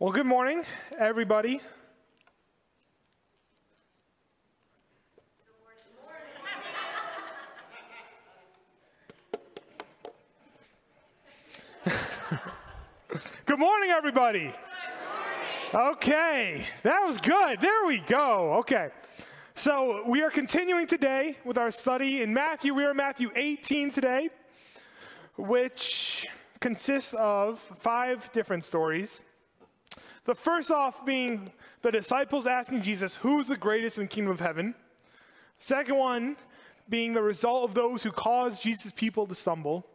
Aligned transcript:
Well, 0.00 0.12
good 0.12 0.24
morning, 0.24 0.64
everybody. 0.98 1.60
Good 13.44 13.58
morning, 13.58 13.90
everybody. 13.90 14.54
Okay, 15.74 16.66
that 16.82 17.04
was 17.04 17.20
good. 17.20 17.60
There 17.60 17.84
we 17.86 17.98
go. 17.98 18.54
Okay. 18.60 18.88
So, 19.54 20.02
we 20.08 20.22
are 20.22 20.30
continuing 20.30 20.86
today 20.86 21.36
with 21.44 21.58
our 21.58 21.70
study 21.70 22.22
in 22.22 22.32
Matthew. 22.32 22.72
We 22.72 22.84
are 22.84 22.94
Matthew 22.94 23.32
18 23.36 23.90
today, 23.90 24.30
which 25.36 26.26
consists 26.58 27.12
of 27.12 27.58
five 27.58 28.32
different 28.32 28.64
stories. 28.64 29.20
The 30.24 30.34
first 30.34 30.70
off 30.70 31.04
being 31.04 31.50
the 31.82 31.90
disciples 31.90 32.46
asking 32.46 32.82
Jesus, 32.82 33.16
Who's 33.16 33.48
the 33.48 33.56
greatest 33.56 33.98
in 33.98 34.04
the 34.04 34.08
kingdom 34.08 34.32
of 34.32 34.40
heaven? 34.40 34.74
Second 35.58 35.96
one 35.96 36.36
being 36.88 37.12
the 37.12 37.22
result 37.22 37.68
of 37.68 37.74
those 37.74 38.02
who 38.02 38.10
caused 38.10 38.62
Jesus' 38.62 38.92
people 38.92 39.26
to 39.26 39.34
stumble. 39.34 39.86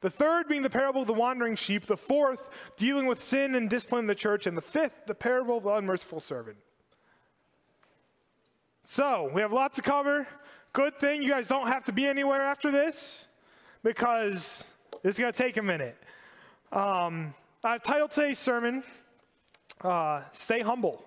The 0.00 0.10
third 0.10 0.48
being 0.48 0.62
the 0.62 0.70
parable 0.70 1.02
of 1.02 1.06
the 1.06 1.14
wandering 1.14 1.56
sheep. 1.56 1.86
The 1.86 1.96
fourth, 1.96 2.48
dealing 2.76 3.06
with 3.06 3.22
sin 3.22 3.54
and 3.54 3.68
discipline 3.68 4.00
in 4.00 4.06
the 4.06 4.14
church. 4.14 4.46
And 4.46 4.56
the 4.56 4.62
fifth, 4.62 5.06
the 5.06 5.14
parable 5.14 5.58
of 5.58 5.64
the 5.64 5.70
unmerciful 5.70 6.20
servant. 6.20 6.56
So, 8.82 9.30
we 9.32 9.42
have 9.42 9.52
lots 9.52 9.76
to 9.76 9.82
cover. 9.82 10.26
Good 10.72 10.98
thing 10.98 11.22
you 11.22 11.28
guys 11.28 11.48
don't 11.48 11.68
have 11.68 11.84
to 11.84 11.92
be 11.92 12.06
anywhere 12.06 12.42
after 12.42 12.70
this 12.70 13.28
because 13.82 14.64
it's 15.04 15.18
going 15.18 15.32
to 15.32 15.36
take 15.36 15.56
a 15.56 15.62
minute. 15.62 15.96
Um, 16.72 17.34
I've 17.62 17.82
titled 17.82 18.12
today's 18.12 18.38
sermon, 18.38 18.82
uh, 19.82 20.22
Stay 20.32 20.60
Humble. 20.60 21.04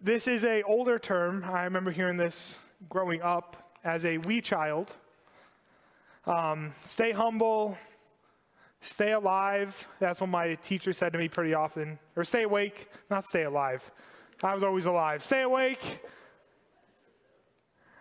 This 0.00 0.28
is 0.28 0.44
a 0.44 0.62
older 0.64 0.98
term. 0.98 1.44
I 1.44 1.64
remember 1.64 1.90
hearing 1.90 2.16
this 2.16 2.58
growing 2.88 3.22
up 3.22 3.78
as 3.84 4.04
a 4.04 4.18
wee 4.18 4.40
child. 4.40 4.94
Um, 6.26 6.72
stay 6.84 7.12
humble, 7.12 7.76
stay 8.80 9.12
alive. 9.12 9.88
That's 10.00 10.20
what 10.20 10.30
my 10.30 10.54
teacher 10.56 10.92
said 10.92 11.12
to 11.12 11.18
me 11.18 11.28
pretty 11.28 11.54
often. 11.54 11.98
Or 12.16 12.24
stay 12.24 12.42
awake, 12.42 12.90
not 13.10 13.24
stay 13.24 13.44
alive. 13.44 13.90
I 14.42 14.54
was 14.54 14.62
always 14.62 14.86
alive. 14.86 15.22
Stay 15.22 15.42
awake. 15.42 16.04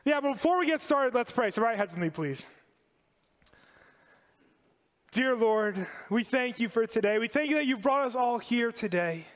Yeah, 0.06 0.20
but 0.20 0.34
before 0.34 0.60
we 0.60 0.66
get 0.66 0.82
started, 0.82 1.14
let's 1.14 1.32
pray. 1.32 1.52
So, 1.52 1.62
right 1.62 1.78
heads 1.78 1.94
with 1.94 2.02
me, 2.02 2.10
please. 2.10 2.48
Dear 5.14 5.36
Lord, 5.36 5.86
we 6.10 6.24
thank 6.24 6.60
you 6.60 6.68
for 6.70 6.88
today. 6.88 7.20
We 7.20 7.28
thank 7.28 7.52
you 7.52 7.58
that 7.58 7.68
you 7.68 7.78
brought 7.78 8.08
us 8.08 8.16
all 8.16 8.40
here 8.40 8.72
today. 8.72 9.28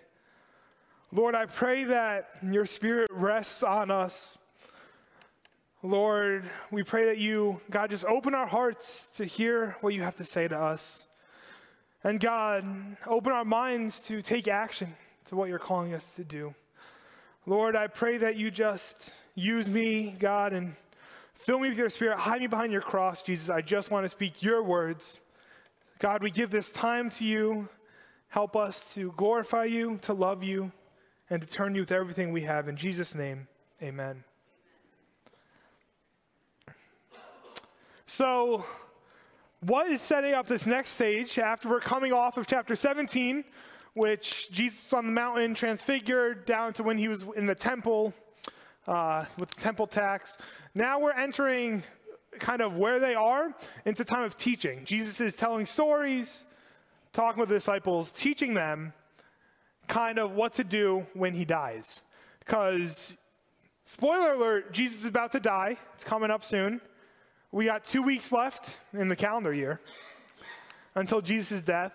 Lord, 1.11 1.35
I 1.35 1.45
pray 1.45 1.83
that 1.83 2.31
your 2.41 2.65
spirit 2.65 3.11
rests 3.13 3.61
on 3.61 3.91
us. 3.91 4.39
Lord, 5.83 6.49
we 6.71 6.81
pray 6.81 7.05
that 7.05 7.19
you, 7.19 7.61
God, 7.69 7.91
just 7.91 8.05
open 8.05 8.33
our 8.33 8.47
hearts 8.47 9.07
to 9.17 9.25
hear 9.25 9.77
what 9.81 9.93
you 9.93 10.01
have 10.01 10.15
to 10.15 10.25
say 10.25 10.47
to 10.47 10.59
us. 10.59 11.05
And 12.03 12.19
God, 12.19 12.65
open 13.05 13.31
our 13.31 13.45
minds 13.45 13.99
to 14.01 14.23
take 14.23 14.47
action 14.47 14.95
to 15.27 15.35
what 15.35 15.47
you're 15.47 15.59
calling 15.59 15.93
us 15.93 16.09
to 16.13 16.23
do. 16.23 16.55
Lord, 17.45 17.75
I 17.75 17.85
pray 17.85 18.17
that 18.17 18.35
you 18.35 18.49
just 18.49 19.11
use 19.35 19.69
me, 19.69 20.15
God, 20.17 20.53
and 20.53 20.75
fill 21.35 21.59
me 21.59 21.69
with 21.69 21.77
your 21.77 21.91
spirit. 21.91 22.17
Hide 22.17 22.41
me 22.41 22.47
behind 22.47 22.71
your 22.71 22.81
cross, 22.81 23.21
Jesus. 23.21 23.51
I 23.51 23.61
just 23.61 23.91
want 23.91 24.05
to 24.05 24.09
speak 24.09 24.41
your 24.41 24.63
words. 24.63 25.19
God, 25.99 26.21
we 26.21 26.29
give 26.29 26.51
this 26.51 26.69
time 26.69 27.09
to 27.11 27.25
you. 27.25 27.69
Help 28.27 28.55
us 28.55 28.93
to 28.93 29.13
glorify 29.17 29.63
you, 29.63 29.97
to 30.03 30.13
love 30.13 30.43
you, 30.43 30.71
and 31.31 31.41
to 31.41 31.47
turn 31.47 31.73
you 31.73 31.81
with 31.81 31.91
everything 31.91 32.31
we 32.31 32.41
have. 32.41 32.67
In 32.67 32.75
Jesus' 32.75 33.15
name, 33.15 33.47
amen. 33.81 34.23
So, 38.05 38.63
what 39.61 39.87
is 39.89 39.99
setting 39.99 40.35
up 40.35 40.45
this 40.45 40.67
next 40.67 40.89
stage 40.91 41.39
after 41.39 41.67
we're 41.67 41.79
coming 41.79 42.13
off 42.13 42.37
of 42.37 42.45
chapter 42.45 42.75
17, 42.75 43.43
which 43.95 44.51
Jesus 44.51 44.93
on 44.93 45.07
the 45.07 45.11
mountain 45.11 45.55
transfigured 45.55 46.45
down 46.45 46.73
to 46.73 46.83
when 46.83 46.99
he 46.99 47.07
was 47.07 47.25
in 47.35 47.47
the 47.47 47.55
temple 47.55 48.13
uh, 48.85 49.25
with 49.39 49.49
the 49.49 49.59
temple 49.59 49.87
tax? 49.87 50.37
Now 50.75 50.99
we're 50.99 51.13
entering 51.13 51.81
kind 52.39 52.61
of 52.61 52.75
where 52.75 52.99
they 52.99 53.15
are 53.15 53.53
into 53.85 54.03
time 54.03 54.23
of 54.23 54.37
teaching. 54.37 54.85
Jesus 54.85 55.21
is 55.21 55.35
telling 55.35 55.65
stories, 55.65 56.43
talking 57.13 57.39
with 57.39 57.49
the 57.49 57.55
disciples, 57.55 58.11
teaching 58.11 58.53
them 58.53 58.93
kind 59.87 60.19
of 60.19 60.31
what 60.31 60.53
to 60.53 60.63
do 60.63 61.05
when 61.13 61.33
he 61.33 61.45
dies. 61.45 62.01
Because, 62.39 63.17
spoiler 63.85 64.33
alert, 64.33 64.71
Jesus 64.73 65.01
is 65.01 65.05
about 65.05 65.31
to 65.33 65.39
die. 65.39 65.77
It's 65.95 66.03
coming 66.03 66.31
up 66.31 66.43
soon. 66.43 66.81
We 67.51 67.65
got 67.65 67.85
two 67.85 68.01
weeks 68.01 68.31
left 68.31 68.77
in 68.93 69.07
the 69.07 69.15
calendar 69.15 69.53
year 69.53 69.79
until 70.95 71.21
Jesus' 71.21 71.61
death. 71.61 71.93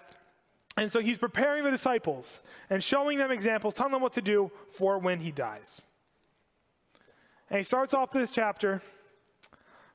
And 0.76 0.91
so 0.91 1.00
he's 1.00 1.19
preparing 1.19 1.64
the 1.64 1.70
disciples 1.70 2.42
and 2.70 2.82
showing 2.82 3.19
them 3.19 3.30
examples, 3.30 3.74
telling 3.74 3.92
them 3.92 4.00
what 4.00 4.14
to 4.14 4.22
do 4.22 4.50
for 4.70 4.98
when 4.98 5.20
he 5.20 5.30
dies. 5.30 5.82
And 7.50 7.59
he 7.59 7.64
starts 7.64 7.92
off 7.92 8.10
this 8.10 8.30
chapter 8.30 8.80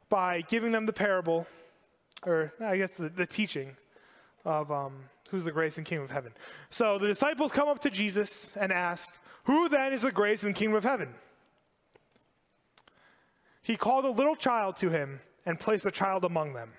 by 0.10 0.42
giving 0.42 0.72
them 0.72 0.86
the 0.86 0.94
parable, 0.94 1.48
or 2.26 2.54
I 2.60 2.78
guess 2.78 2.92
the, 2.94 3.10
the 3.10 3.26
teaching 3.26 3.76
of 4.46 4.72
um, 4.72 4.94
who's 5.30 5.44
the 5.44 5.52
greatest 5.52 5.78
and 5.78 5.86
kingdom 5.86 6.06
of 6.06 6.12
heaven. 6.12 6.32
So 6.70 6.98
the 6.98 7.08
disciples 7.08 7.52
come 7.52 7.68
up 7.68 7.80
to 7.82 7.90
Jesus 7.90 8.54
and 8.56 8.72
ask, 8.72 9.14
Who 9.44 9.70
then 9.70 9.94
is 9.94 10.04
the 10.04 10.12
greatest 10.12 10.44
and 10.44 10.56
kingdom 10.56 10.78
of 10.78 10.84
heaven? 10.84 11.10
He 13.62 13.76
called 13.76 14.06
a 14.06 14.10
little 14.10 14.36
child 14.36 14.78
to 14.78 14.90
him 14.90 15.20
and 15.46 15.60
placed 15.60 15.84
the 15.84 15.92
child 15.92 16.24
among 16.24 16.54
them. 16.54 16.72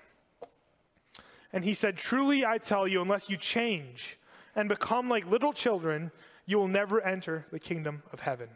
And 1.53 1.63
he 1.63 1.73
said, 1.73 1.97
Truly 1.97 2.45
I 2.45 2.57
tell 2.57 2.87
you, 2.87 3.01
unless 3.01 3.29
you 3.29 3.37
change 3.37 4.17
and 4.55 4.67
become 4.67 5.09
like 5.09 5.29
little 5.29 5.53
children, 5.53 6.11
you 6.45 6.57
will 6.57 6.67
never 6.67 7.01
enter 7.01 7.45
the 7.51 7.59
kingdom 7.59 8.01
of 8.11 8.21
heaven. 8.21 8.49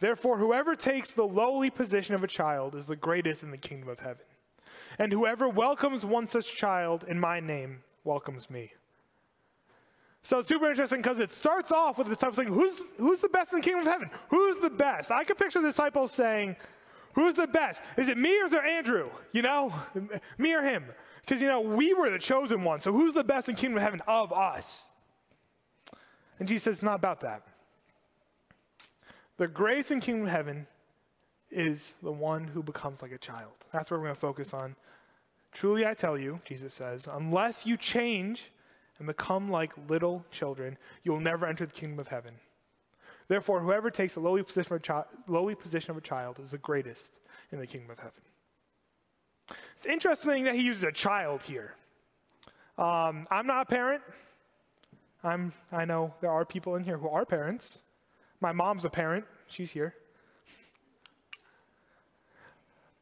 Therefore, 0.00 0.38
whoever 0.38 0.74
takes 0.74 1.12
the 1.12 1.24
lowly 1.24 1.70
position 1.70 2.14
of 2.14 2.24
a 2.24 2.28
child 2.28 2.74
is 2.74 2.86
the 2.86 2.96
greatest 2.96 3.42
in 3.42 3.50
the 3.50 3.58
kingdom 3.58 3.88
of 3.88 4.00
heaven. 4.00 4.24
And 4.98 5.12
whoever 5.12 5.48
welcomes 5.48 6.04
one 6.04 6.26
such 6.26 6.54
child 6.54 7.04
in 7.08 7.18
my 7.18 7.40
name 7.40 7.82
welcomes 8.04 8.50
me. 8.50 8.72
So 10.22 10.38
it's 10.38 10.48
super 10.48 10.68
interesting 10.68 11.00
because 11.00 11.18
it 11.18 11.32
starts 11.32 11.72
off 11.72 11.98
with 11.98 12.06
the 12.06 12.14
disciples 12.14 12.36
saying, 12.36 12.48
who's, 12.48 12.82
who's 12.98 13.20
the 13.20 13.28
best 13.28 13.52
in 13.52 13.58
the 13.58 13.64
kingdom 13.64 13.80
of 13.80 13.92
heaven? 13.92 14.10
Who's 14.28 14.56
the 14.58 14.70
best? 14.70 15.10
I 15.10 15.24
can 15.24 15.36
picture 15.36 15.60
the 15.60 15.68
disciples 15.68 16.12
saying, 16.12 16.56
Who's 17.14 17.34
the 17.34 17.46
best? 17.46 17.82
Is 17.96 18.08
it 18.08 18.16
me 18.16 18.40
or 18.40 18.46
is 18.46 18.52
it 18.52 18.64
Andrew? 18.64 19.10
You 19.32 19.42
know, 19.42 19.72
me 20.38 20.54
or 20.54 20.62
him? 20.62 20.84
Because, 21.20 21.40
you 21.42 21.48
know, 21.48 21.60
we 21.60 21.94
were 21.94 22.10
the 22.10 22.18
chosen 22.18 22.64
one. 22.64 22.80
So 22.80 22.92
who's 22.92 23.14
the 23.14 23.24
best 23.24 23.48
in 23.48 23.54
kingdom 23.54 23.76
of 23.76 23.82
heaven 23.82 24.00
of 24.06 24.32
us? 24.32 24.86
And 26.38 26.48
Jesus 26.48 26.64
says, 26.64 26.76
it's 26.76 26.82
not 26.82 26.96
about 26.96 27.20
that. 27.20 27.42
The 29.42 29.48
grace 29.48 29.90
in 29.90 29.98
kingdom 29.98 30.26
of 30.26 30.30
heaven 30.30 30.68
is 31.50 31.96
the 32.00 32.12
one 32.12 32.44
who 32.44 32.62
becomes 32.62 33.02
like 33.02 33.10
a 33.10 33.18
child. 33.18 33.50
That's 33.72 33.90
what 33.90 33.98
we're 33.98 34.06
going 34.06 34.14
to 34.14 34.20
focus 34.20 34.54
on. 34.54 34.76
Truly, 35.50 35.84
I 35.84 35.94
tell 35.94 36.16
you, 36.16 36.38
Jesus 36.44 36.72
says, 36.72 37.08
unless 37.10 37.66
you 37.66 37.76
change 37.76 38.52
and 38.98 39.08
become 39.08 39.50
like 39.50 39.72
little 39.88 40.24
children, 40.30 40.78
you 41.02 41.10
will 41.10 41.18
never 41.18 41.44
enter 41.44 41.66
the 41.66 41.72
kingdom 41.72 41.98
of 41.98 42.06
heaven. 42.06 42.34
Therefore, 43.26 43.58
whoever 43.58 43.90
takes 43.90 44.14
the 44.14 44.20
lowly 44.20 44.44
position, 44.44 44.76
of 44.76 44.80
a 44.80 44.84
chi- 44.84 45.04
lowly 45.26 45.56
position 45.56 45.90
of 45.90 45.96
a 45.96 46.02
child 46.02 46.38
is 46.38 46.52
the 46.52 46.58
greatest 46.58 47.10
in 47.50 47.58
the 47.58 47.66
kingdom 47.66 47.90
of 47.90 47.98
heaven. 47.98 48.22
It's 49.74 49.86
interesting 49.86 50.44
that 50.44 50.54
he 50.54 50.62
uses 50.62 50.84
a 50.84 50.92
child 50.92 51.42
here. 51.42 51.74
Um, 52.78 53.24
I'm 53.28 53.48
not 53.48 53.62
a 53.62 53.66
parent. 53.66 54.02
I'm, 55.24 55.52
I 55.72 55.84
know 55.84 56.14
there 56.20 56.30
are 56.30 56.44
people 56.44 56.76
in 56.76 56.84
here 56.84 56.96
who 56.96 57.08
are 57.08 57.24
parents. 57.24 57.82
My 58.40 58.50
mom's 58.50 58.84
a 58.84 58.90
parent, 58.90 59.24
she's 59.52 59.70
here. 59.70 59.94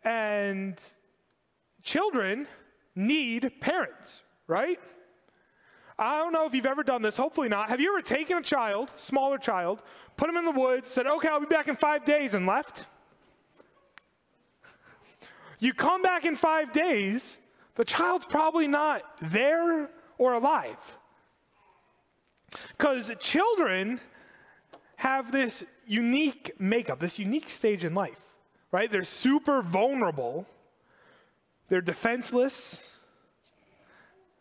And 0.05 0.76
children 1.82 2.47
need 2.94 3.52
parents, 3.61 4.23
right? 4.47 4.81
I 5.99 6.19
don't 6.19 6.32
know 6.32 6.47
if 6.47 6.55
you've 6.55 6.67
ever 6.67 6.82
done 6.82 7.02
this, 7.02 7.17
hopefully 7.17 7.49
not. 7.49 7.69
Have 7.69 7.79
you 7.79 7.93
ever 7.93 8.02
taken 8.02 8.38
a 8.38 8.43
child, 8.43 8.91
smaller 8.97 9.37
child, 9.37 9.82
put 10.17 10.31
him 10.31 10.37
in 10.37 10.47
the 10.47 10.50
woods, 10.50 10.88
said, 10.88 11.06
okay, 11.06 11.29
I'll 11.29 11.41
be 11.41 11.47
back 11.47 11.69
in 11.69 11.76
five 11.76 12.06
days, 12.06 12.32
and 12.32 12.47
left? 12.47 12.85
You 15.58 15.75
come 15.75 16.00
back 16.00 16.25
in 16.25 16.37
five 16.37 16.73
days, 16.73 17.37
the 17.75 17.85
child's 17.85 18.25
probably 18.25 18.67
not 18.67 19.02
there 19.20 19.91
or 20.17 20.32
alive. 20.32 20.79
Because 22.76 23.12
children 23.20 24.00
have 24.97 25.32
this 25.32 25.64
unique 25.90 26.52
makeup, 26.60 27.00
this 27.00 27.19
unique 27.19 27.50
stage 27.50 27.84
in 27.84 27.94
life, 27.94 28.20
right? 28.70 28.90
They're 28.92 29.02
super 29.02 29.60
vulnerable, 29.60 30.46
they're 31.69 31.81
defenseless, 31.81 32.88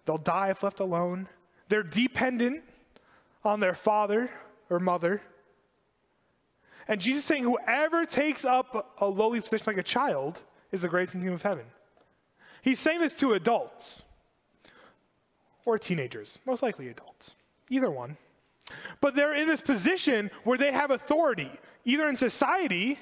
they'll 0.05 0.17
die 0.17 0.51
if 0.51 0.61
left 0.61 0.79
alone, 0.79 1.27
they're 1.67 1.81
dependent 1.81 2.63
on 3.43 3.59
their 3.59 3.73
father 3.73 4.29
or 4.69 4.79
mother. 4.79 5.23
And 6.87 7.01
Jesus 7.01 7.25
saying, 7.25 7.43
whoever 7.43 8.05
takes 8.05 8.45
up 8.45 8.93
a 8.99 9.07
lowly 9.07 9.41
position 9.41 9.65
like 9.65 9.77
a 9.77 9.83
child 9.83 10.41
is 10.71 10.83
the 10.83 10.87
greatest 10.87 11.15
in 11.15 11.21
the 11.21 11.23
kingdom 11.23 11.35
of 11.35 11.41
heaven. 11.41 11.65
He's 12.61 12.79
saying 12.79 12.99
this 12.99 13.13
to 13.13 13.33
adults 13.33 14.03
or 15.65 15.79
teenagers, 15.79 16.37
most 16.45 16.61
likely 16.61 16.89
adults, 16.89 17.33
either 17.69 17.89
one. 17.89 18.17
But 19.01 19.15
they're 19.15 19.35
in 19.35 19.47
this 19.47 19.61
position 19.61 20.31
where 20.43 20.57
they 20.57 20.71
have 20.71 20.91
authority, 20.91 21.51
either 21.85 22.07
in 22.09 22.15
society, 22.15 22.99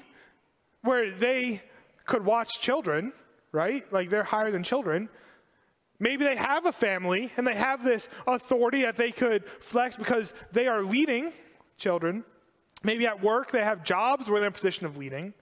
where 0.82 1.10
they 1.10 1.62
could 2.06 2.24
watch 2.24 2.60
children, 2.60 3.12
right? 3.52 3.90
Like 3.92 4.10
they're 4.10 4.24
higher 4.24 4.50
than 4.50 4.62
children. 4.62 5.08
Maybe 6.00 6.24
they 6.24 6.36
have 6.36 6.66
a 6.66 6.72
family 6.72 7.32
and 7.36 7.46
they 7.46 7.54
have 7.56 7.82
this 7.82 8.08
authority 8.26 8.82
that 8.82 8.96
they 8.96 9.10
could 9.10 9.44
flex 9.60 9.96
because 9.96 10.32
they 10.52 10.66
are 10.66 10.82
leading 10.82 11.32
children. 11.76 12.24
Maybe 12.82 13.06
at 13.06 13.22
work 13.22 13.50
they 13.50 13.64
have 13.64 13.82
jobs 13.82 14.28
where 14.28 14.40
they're 14.40 14.48
in 14.48 14.52
a 14.52 14.54
position 14.54 14.86
of 14.86 14.96
leading. 14.96 15.34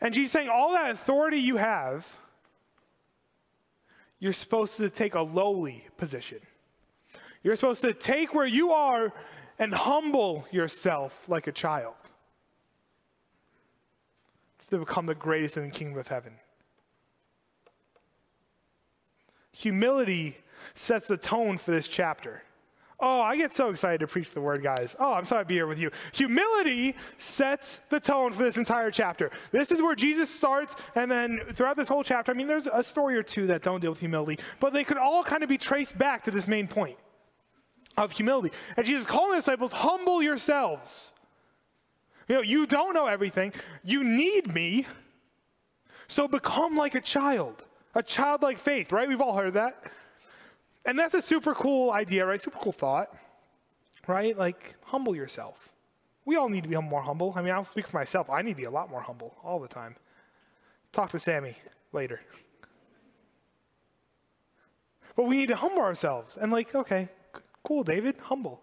And 0.00 0.14
Jesus 0.14 0.32
saying, 0.32 0.48
all 0.48 0.72
that 0.72 0.90
authority 0.90 1.38
you 1.38 1.56
have, 1.56 2.06
you're 4.18 4.32
supposed 4.32 4.76
to 4.76 4.88
take 4.88 5.14
a 5.14 5.22
lowly 5.22 5.84
position. 5.96 6.38
You're 7.46 7.54
supposed 7.54 7.82
to 7.82 7.94
take 7.94 8.34
where 8.34 8.44
you 8.44 8.72
are 8.72 9.12
and 9.60 9.72
humble 9.72 10.44
yourself 10.50 11.16
like 11.28 11.46
a 11.46 11.52
child. 11.52 11.94
It's 14.56 14.66
to 14.66 14.78
become 14.78 15.06
the 15.06 15.14
greatest 15.14 15.56
in 15.56 15.62
the 15.62 15.70
kingdom 15.70 15.96
of 15.96 16.08
heaven. 16.08 16.32
Humility 19.52 20.36
sets 20.74 21.06
the 21.06 21.16
tone 21.16 21.56
for 21.56 21.70
this 21.70 21.86
chapter. 21.86 22.42
Oh, 22.98 23.20
I 23.20 23.36
get 23.36 23.54
so 23.54 23.68
excited 23.68 24.00
to 24.00 24.08
preach 24.08 24.32
the 24.32 24.40
word, 24.40 24.60
guys. 24.64 24.96
Oh, 24.98 25.12
I'm 25.12 25.24
sorry 25.24 25.44
to 25.44 25.48
be 25.48 25.54
here 25.54 25.68
with 25.68 25.78
you. 25.78 25.92
Humility 26.14 26.96
sets 27.18 27.78
the 27.90 28.00
tone 28.00 28.32
for 28.32 28.42
this 28.42 28.56
entire 28.56 28.90
chapter. 28.90 29.30
This 29.52 29.70
is 29.70 29.80
where 29.80 29.94
Jesus 29.94 30.28
starts, 30.28 30.74
and 30.96 31.08
then 31.08 31.42
throughout 31.52 31.76
this 31.76 31.86
whole 31.86 32.02
chapter, 32.02 32.32
I 32.32 32.34
mean, 32.34 32.48
there's 32.48 32.66
a 32.66 32.82
story 32.82 33.16
or 33.16 33.22
two 33.22 33.46
that 33.46 33.62
don't 33.62 33.78
deal 33.78 33.90
with 33.90 34.00
humility, 34.00 34.40
but 34.58 34.72
they 34.72 34.82
could 34.82 34.98
all 34.98 35.22
kind 35.22 35.44
of 35.44 35.48
be 35.48 35.58
traced 35.58 35.96
back 35.96 36.24
to 36.24 36.32
this 36.32 36.48
main 36.48 36.66
point 36.66 36.96
of 37.96 38.12
humility. 38.12 38.54
And 38.76 38.84
Jesus 38.84 39.06
calling 39.06 39.30
the 39.30 39.36
disciples, 39.36 39.72
humble 39.72 40.22
yourselves. 40.22 41.08
You 42.28 42.36
know, 42.36 42.40
you 42.42 42.66
don't 42.66 42.94
know 42.94 43.06
everything. 43.06 43.52
You 43.84 44.02
need 44.02 44.52
me. 44.52 44.86
So 46.08 46.28
become 46.28 46.76
like 46.76 46.94
a 46.94 47.00
child, 47.00 47.64
a 47.94 48.02
childlike 48.02 48.58
faith, 48.58 48.92
right? 48.92 49.08
We've 49.08 49.20
all 49.20 49.36
heard 49.36 49.54
that. 49.54 49.82
And 50.84 50.98
that's 50.98 51.14
a 51.14 51.22
super 51.22 51.54
cool 51.54 51.90
idea, 51.90 52.24
right? 52.24 52.40
Super 52.40 52.58
cool 52.58 52.72
thought, 52.72 53.12
right? 54.06 54.36
Like, 54.38 54.76
humble 54.84 55.16
yourself. 55.16 55.72
We 56.24 56.36
all 56.36 56.48
need 56.48 56.64
to 56.64 56.70
be 56.70 56.76
more 56.76 57.02
humble. 57.02 57.32
I 57.36 57.42
mean, 57.42 57.52
I'll 57.52 57.64
speak 57.64 57.88
for 57.88 57.96
myself. 57.98 58.30
I 58.30 58.42
need 58.42 58.52
to 58.52 58.56
be 58.56 58.64
a 58.64 58.70
lot 58.70 58.90
more 58.90 59.00
humble 59.00 59.34
all 59.42 59.58
the 59.58 59.68
time. 59.68 59.96
Talk 60.92 61.10
to 61.10 61.18
Sammy 61.18 61.56
later. 61.92 62.20
But 65.16 65.26
we 65.26 65.36
need 65.36 65.48
to 65.48 65.56
humble 65.56 65.82
ourselves 65.82 66.36
and, 66.36 66.52
like, 66.52 66.74
okay, 66.74 67.08
cool, 67.66 67.82
David, 67.82 68.16
humble. 68.22 68.62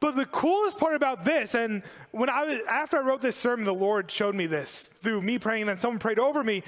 But 0.00 0.16
the 0.16 0.24
coolest 0.24 0.78
part 0.78 0.94
about 0.94 1.26
this, 1.26 1.54
and 1.54 1.82
when 2.10 2.30
I 2.30 2.44
was, 2.44 2.60
after 2.66 2.96
I 2.96 3.00
wrote 3.00 3.20
this 3.20 3.36
sermon, 3.36 3.66
the 3.66 3.74
Lord 3.74 4.10
showed 4.10 4.34
me 4.34 4.46
this 4.46 4.90
through 5.02 5.20
me 5.20 5.38
praying, 5.38 5.62
and 5.62 5.68
then 5.68 5.78
someone 5.78 5.98
prayed 5.98 6.18
over 6.18 6.42
me. 6.42 6.62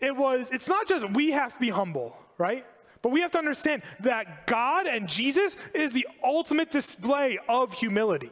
It 0.00 0.16
was, 0.16 0.48
it's 0.52 0.68
not 0.68 0.86
just 0.86 1.10
we 1.10 1.32
have 1.32 1.52
to 1.54 1.58
be 1.58 1.70
humble, 1.70 2.16
right? 2.38 2.64
But 3.02 3.10
we 3.10 3.20
have 3.20 3.32
to 3.32 3.38
understand 3.38 3.82
that 4.00 4.46
God 4.46 4.86
and 4.86 5.08
Jesus 5.08 5.56
is 5.74 5.92
the 5.92 6.06
ultimate 6.24 6.70
display 6.70 7.38
of 7.48 7.72
humility. 7.72 8.30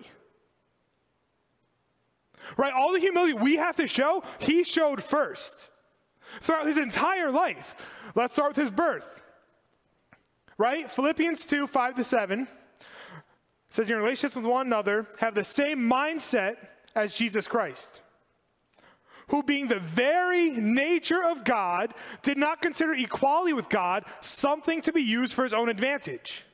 Right? 2.56 2.72
All 2.72 2.92
the 2.92 3.00
humility 3.00 3.32
we 3.32 3.56
have 3.56 3.76
to 3.76 3.88
show, 3.88 4.22
he 4.38 4.62
showed 4.62 5.02
first 5.02 5.68
throughout 6.40 6.66
his 6.66 6.76
entire 6.76 7.32
life. 7.32 7.74
Let's 8.14 8.34
start 8.34 8.50
with 8.50 8.64
his 8.64 8.70
birth. 8.70 9.08
Right? 10.56 10.88
Philippians 10.90 11.46
2 11.46 11.66
5 11.66 11.96
to 11.96 12.04
7 12.04 12.46
says, 13.76 13.88
Your 13.88 13.98
relationships 13.98 14.34
with 14.34 14.44
one 14.44 14.66
another 14.66 15.06
have 15.18 15.34
the 15.34 15.44
same 15.44 15.78
mindset 15.78 16.56
as 16.94 17.14
Jesus 17.14 17.46
Christ 17.46 18.00
who, 19.28 19.42
being 19.42 19.68
the 19.68 19.80
very 19.80 20.50
nature 20.50 21.22
of 21.22 21.44
God, 21.44 21.94
did 22.22 22.38
not 22.38 22.62
consider 22.62 22.94
equality 22.94 23.52
with 23.52 23.68
God 23.68 24.04
something 24.20 24.80
to 24.82 24.92
be 24.92 25.02
used 25.02 25.32
for 25.32 25.42
his 25.42 25.52
own 25.52 25.68
advantage. 25.68 26.44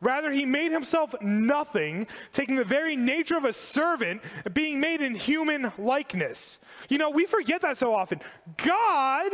Rather, 0.00 0.30
he 0.30 0.46
made 0.46 0.70
himself 0.70 1.12
nothing, 1.20 2.06
taking 2.32 2.54
the 2.54 2.64
very 2.64 2.94
nature 2.94 3.36
of 3.36 3.44
a 3.44 3.52
servant, 3.52 4.22
being 4.52 4.78
made 4.78 5.00
in 5.00 5.16
human 5.16 5.72
likeness. 5.76 6.58
You 6.88 6.98
know, 6.98 7.10
we 7.10 7.26
forget 7.26 7.62
that 7.62 7.78
so 7.78 7.92
often. 7.92 8.20
God 8.58 9.32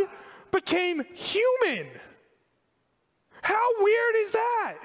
became 0.50 1.04
human. 1.12 1.88
How 3.42 3.82
weird 3.82 4.14
is 4.16 4.30
that? 4.30 4.78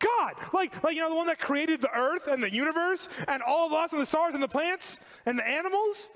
God, 0.00 0.34
like, 0.52 0.82
like 0.82 0.96
you 0.96 1.02
know, 1.02 1.10
the 1.10 1.14
one 1.14 1.28
that 1.28 1.38
created 1.38 1.80
the 1.80 1.94
earth 1.96 2.26
and 2.26 2.42
the 2.42 2.52
universe 2.52 3.08
and 3.28 3.42
all 3.42 3.66
of 3.66 3.72
us 3.72 3.92
and 3.92 4.02
the 4.02 4.06
stars 4.06 4.34
and 4.34 4.42
the 4.42 4.48
plants 4.48 4.98
and 5.26 5.38
the 5.38 5.46
animals 5.46 6.08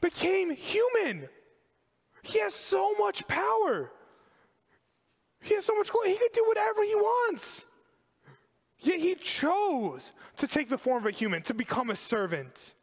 became 0.00 0.50
human. 0.50 1.28
He 2.22 2.40
has 2.40 2.54
so 2.54 2.92
much 2.98 3.26
power. 3.28 3.92
He 5.40 5.54
has 5.54 5.64
so 5.64 5.74
much 5.74 5.90
glory. 5.90 6.10
He 6.10 6.18
could 6.18 6.32
do 6.32 6.44
whatever 6.46 6.82
he 6.82 6.94
wants. 6.94 7.64
Yet 8.78 8.98
he 8.98 9.14
chose 9.14 10.12
to 10.38 10.46
take 10.46 10.68
the 10.70 10.78
form 10.78 11.02
of 11.02 11.06
a 11.06 11.10
human, 11.10 11.42
to 11.42 11.54
become 11.54 11.90
a 11.90 11.96
servant. 11.96 12.74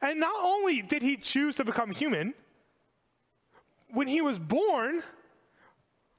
And 0.00 0.18
not 0.20 0.42
only 0.42 0.82
did 0.82 1.02
he 1.02 1.16
choose 1.16 1.56
to 1.56 1.64
become 1.64 1.90
human, 1.90 2.34
when 3.90 4.08
he 4.08 4.20
was 4.20 4.38
born, 4.38 5.02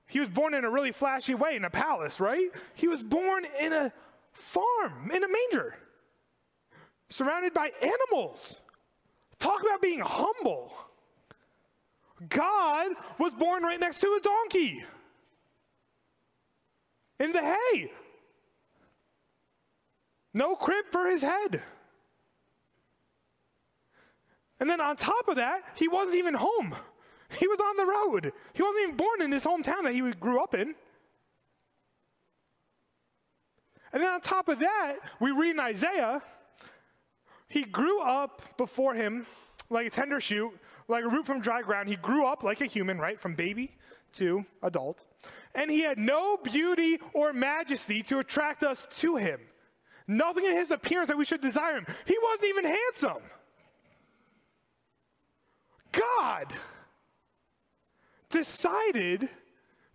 he 0.07 0.19
was 0.19 0.30
born 0.30 0.54
in 0.54 0.63
a 0.63 0.69
really 0.69 0.92
flashy 0.92 1.36
way 1.36 1.56
in 1.56 1.65
a 1.65 1.69
palace, 1.69 2.19
right? 2.19 2.50
He 2.74 2.88
was 2.88 3.04
born 3.04 3.45
in 3.59 3.74
a 3.74 3.92
farm, 4.33 5.12
in 5.13 5.24
a 5.24 5.27
manger 5.27 5.75
surrounded 7.09 7.54
by 7.54 7.71
animals. 7.81 8.59
Talk 9.39 9.62
about 9.62 9.81
being 9.81 10.00
humble. 10.00 10.74
God 12.30 12.92
was 13.19 13.31
born 13.33 13.63
right 13.63 13.80
next 13.80 14.00
to 14.00 14.07
a 14.07 14.19
donkey 14.21 14.83
in 17.19 17.31
the 17.31 17.42
hay. 17.42 17.92
No 20.33 20.56
crib 20.56 20.85
for 20.92 21.07
his 21.07 21.21
head. 21.21 21.61
And 24.59 24.69
then 24.69 24.81
on 24.81 24.95
top 24.95 25.28
of 25.28 25.35
that, 25.35 25.61
he 25.76 25.87
wasn't 25.87 26.18
even 26.18 26.33
home. 26.33 26.76
He 27.30 27.48
was 27.48 27.60
on 27.60 27.76
the 27.78 27.86
road. 27.86 28.34
He 28.54 28.64
wasn't 28.64 28.84
even 28.84 28.96
born 28.96 29.22
in 29.22 29.31
his 29.31 29.44
hometown 29.44 29.84
that 29.84 29.94
he 29.94 30.02
grew 30.14 30.42
up 30.42 30.54
in. 30.54 30.76
And 33.94 34.04
then 34.04 34.14
on 34.14 34.22
top 34.22 34.48
of 34.50 34.60
that, 34.60 34.98
we 35.19 35.31
read 35.31 35.52
in 35.52 35.60
Isaiah 35.60 36.22
he 37.50 37.64
grew 37.64 38.02
up 38.02 38.57
before 38.57 38.94
him 38.94 39.26
like 39.69 39.88
a 39.88 39.90
tender 39.90 40.19
shoot, 40.19 40.52
like 40.88 41.04
a 41.04 41.07
root 41.07 41.26
from 41.26 41.42
dry 41.42 41.62
ground. 41.62 41.90
He 41.90 41.96
grew 41.96 42.26
up 42.26 42.44
like 42.44 42.62
a 42.62 42.66
human, 42.66 42.98
right? 42.98 43.19
From 43.19 43.36
baby 43.36 43.72
to 44.14 44.46
adult. 44.64 45.04
And 45.56 45.72
he 45.72 45.81
had 45.81 45.98
no 45.98 46.38
beauty 46.38 47.00
or 47.14 47.34
majesty 47.34 48.04
to 48.04 48.19
attract 48.19 48.64
us 48.64 48.88
to 48.98 49.16
him. 49.16 49.40
Nothing 50.07 50.46
in 50.46 50.54
his 50.54 50.72
appearance 50.72 51.10
that 51.10 51.18
we 51.18 51.26
should 51.26 51.42
desire 51.42 51.78
him. 51.78 51.86
He 52.06 52.18
wasn't 52.22 52.50
even 52.50 52.66
handsome. 52.66 53.24
God 55.92 56.54
decided 58.30 59.30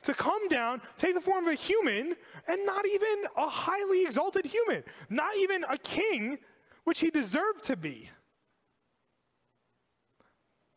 to 0.04 0.14
come 0.14 0.48
down, 0.48 0.82
take 0.98 1.14
the 1.14 1.20
form 1.20 1.46
of 1.46 1.52
a 1.52 1.56
human, 1.56 2.16
and 2.48 2.66
not 2.66 2.86
even 2.86 3.24
a 3.36 3.48
highly 3.48 4.04
exalted 4.04 4.44
human, 4.44 4.82
not 5.08 5.36
even 5.36 5.64
a 5.68 5.78
king, 5.78 6.38
which 6.84 7.00
he 7.00 7.10
deserved 7.10 7.64
to 7.64 7.76
be. 7.76 8.10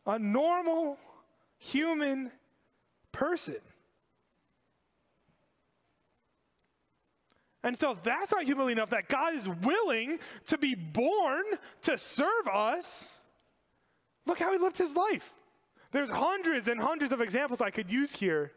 A 0.06 0.18
normal 0.18 0.98
human 1.58 2.30
person. 3.10 3.56
And 7.64 7.76
so 7.76 7.98
that's 8.04 8.30
not 8.30 8.44
humility 8.44 8.74
enough 8.74 8.90
that 8.90 9.08
God 9.08 9.34
is 9.34 9.48
willing 9.48 10.20
to 10.46 10.56
be 10.56 10.76
born 10.76 11.42
to 11.82 11.98
serve 11.98 12.46
us. 12.46 13.10
Look 14.24 14.38
how 14.38 14.52
he 14.52 14.58
lived 14.58 14.78
his 14.78 14.94
life. 14.94 15.34
There's 15.92 16.10
hundreds 16.10 16.68
and 16.68 16.80
hundreds 16.80 17.12
of 17.12 17.20
examples 17.20 17.60
I 17.60 17.70
could 17.70 17.90
use 17.90 18.14
here, 18.14 18.52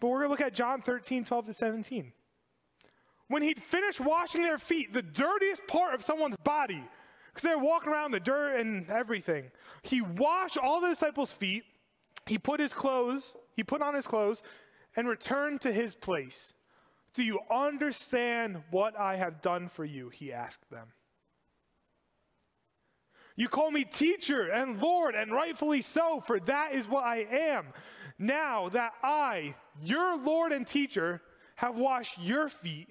but 0.00 0.08
we're 0.08 0.18
going 0.18 0.28
to 0.28 0.30
look 0.30 0.40
at 0.40 0.54
John 0.54 0.80
13, 0.80 1.24
12 1.24 1.46
to 1.46 1.54
17 1.54 2.12
when 3.28 3.42
he'd 3.42 3.62
finished 3.62 4.00
washing 4.00 4.42
their 4.42 4.58
feet, 4.58 4.92
the 4.92 5.02
dirtiest 5.02 5.66
part 5.66 5.94
of 5.94 6.02
someone's 6.02 6.36
body, 6.36 6.82
because 7.28 7.42
they 7.42 7.54
were 7.54 7.62
walking 7.62 7.92
around 7.92 8.10
the 8.10 8.20
dirt 8.20 8.58
and 8.58 8.90
everything, 8.90 9.50
he 9.82 10.00
washed 10.00 10.56
all 10.56 10.80
the 10.80 10.88
disciples' 10.88 11.32
feet. 11.32 11.64
He 12.26 12.38
put 12.38 12.60
his 12.60 12.72
clothes, 12.72 13.34
he 13.54 13.62
put 13.62 13.80
on 13.80 13.94
his 13.94 14.06
clothes, 14.06 14.42
and 14.96 15.06
returned 15.06 15.60
to 15.62 15.72
his 15.72 15.94
place 15.94 16.52
Do 17.14 17.22
you 17.22 17.38
understand 17.50 18.62
what 18.70 18.98
I 18.98 19.16
have 19.16 19.40
done 19.42 19.68
for 19.68 19.84
you? 19.84 20.08
He 20.08 20.32
asked 20.32 20.70
them. 20.70 20.88
You 23.38 23.48
call 23.48 23.70
me 23.70 23.84
teacher 23.84 24.50
and 24.50 24.82
Lord, 24.82 25.14
and 25.14 25.30
rightfully 25.30 25.80
so, 25.80 26.20
for 26.26 26.40
that 26.40 26.72
is 26.72 26.88
what 26.88 27.04
I 27.04 27.18
am. 27.18 27.66
Now 28.18 28.68
that 28.70 28.94
I, 29.00 29.54
your 29.80 30.18
Lord 30.18 30.50
and 30.50 30.66
teacher, 30.66 31.22
have 31.54 31.76
washed 31.76 32.18
your 32.20 32.48
feet, 32.48 32.88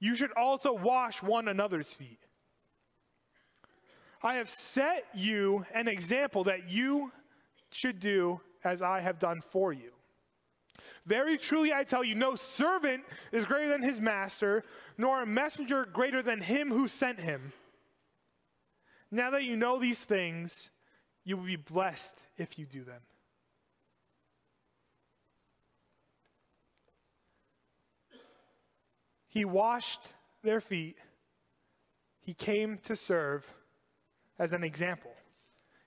you 0.00 0.14
should 0.14 0.32
also 0.32 0.72
wash 0.72 1.22
one 1.22 1.46
another's 1.46 1.92
feet. 1.92 2.20
I 4.22 4.36
have 4.36 4.48
set 4.48 5.04
you 5.14 5.66
an 5.74 5.88
example 5.88 6.44
that 6.44 6.70
you 6.70 7.12
should 7.70 8.00
do 8.00 8.40
as 8.64 8.80
I 8.80 9.00
have 9.00 9.18
done 9.18 9.42
for 9.42 9.74
you. 9.74 9.90
Very 11.04 11.36
truly, 11.36 11.74
I 11.74 11.84
tell 11.84 12.02
you, 12.02 12.14
no 12.14 12.34
servant 12.34 13.04
is 13.30 13.44
greater 13.44 13.68
than 13.68 13.82
his 13.82 14.00
master, 14.00 14.64
nor 14.96 15.20
a 15.20 15.26
messenger 15.26 15.84
greater 15.84 16.22
than 16.22 16.40
him 16.40 16.70
who 16.70 16.88
sent 16.88 17.20
him. 17.20 17.52
Now 19.10 19.30
that 19.30 19.44
you 19.44 19.56
know 19.56 19.78
these 19.78 20.04
things, 20.04 20.70
you 21.24 21.36
will 21.36 21.44
be 21.44 21.56
blessed 21.56 22.14
if 22.36 22.58
you 22.58 22.66
do 22.66 22.84
them. 22.84 23.00
He 29.28 29.44
washed 29.44 30.00
their 30.42 30.60
feet. 30.60 30.96
He 32.20 32.32
came 32.32 32.78
to 32.84 32.96
serve 32.96 33.46
as 34.38 34.52
an 34.52 34.64
example. 34.64 35.12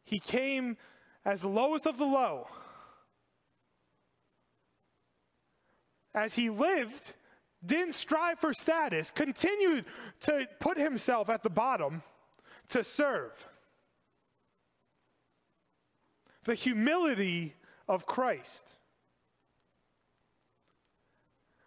He 0.03 0.19
came 0.19 0.77
as 1.25 1.41
the 1.41 1.47
lowest 1.47 1.87
of 1.87 1.97
the 1.97 2.05
low. 2.05 2.47
As 6.13 6.35
he 6.35 6.49
lived, 6.49 7.13
didn't 7.65 7.93
strive 7.93 8.39
for 8.39 8.53
status, 8.53 9.11
continued 9.11 9.85
to 10.21 10.47
put 10.59 10.77
himself 10.77 11.29
at 11.29 11.43
the 11.43 11.49
bottom 11.49 12.03
to 12.69 12.83
serve. 12.83 13.31
The 16.45 16.55
humility 16.55 17.55
of 17.87 18.05
Christ. 18.05 18.63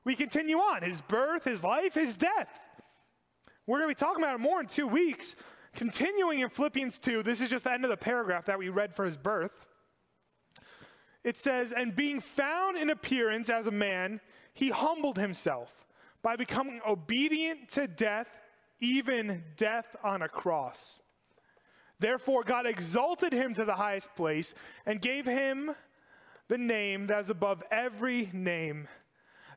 We 0.05 0.17
continue 0.17 0.59
on 0.59 0.83
his 0.83 1.01
birth, 1.01 1.45
his 1.45 1.63
life, 1.63 1.95
his 1.95 2.17
death. 2.17 2.61
We're 3.67 3.79
going 3.79 3.95
to 3.95 3.97
be 3.97 4.07
talking 4.07 4.23
about 4.23 4.35
it 4.35 4.41
more 4.41 4.61
in 4.61 4.67
two 4.67 4.89
weeks. 4.89 5.37
Continuing 5.75 6.41
in 6.41 6.49
Philippians 6.49 6.99
2, 6.99 7.23
this 7.23 7.41
is 7.41 7.49
just 7.49 7.65
the 7.65 7.73
end 7.73 7.85
of 7.85 7.91
the 7.91 7.97
paragraph 7.97 8.47
that 8.47 8.59
we 8.59 8.69
read 8.69 8.95
for 8.95 9.05
his 9.05 9.17
birth. 9.17 9.67
It 11.25 11.37
says, 11.37 11.73
And 11.73 11.95
being 11.95 12.21
found 12.21 12.77
in 12.77 12.91
appearance 12.91 13.49
as 13.49 13.67
a 13.67 13.71
man, 13.71 14.21
he 14.55 14.71
humbled 14.71 15.19
himself 15.19 15.87
by 16.21 16.37
becoming 16.37 16.81
obedient 16.87 17.69
to 17.71 17.87
death, 17.87 18.29
even 18.83 19.43
death 19.57 19.97
on 20.05 20.21
a 20.21 20.29
cross. 20.29 20.99
Therefore, 21.99 22.43
God 22.43 22.67
exalted 22.67 23.33
him 23.33 23.55
to 23.55 23.65
the 23.65 23.77
highest 23.77 24.15
place 24.17 24.53
and 24.85 25.01
gave 25.01 25.25
him 25.25 25.75
the 26.49 26.59
name 26.59 27.07
that 27.07 27.23
is 27.23 27.31
above 27.31 27.63
every 27.71 28.29
name 28.33 28.89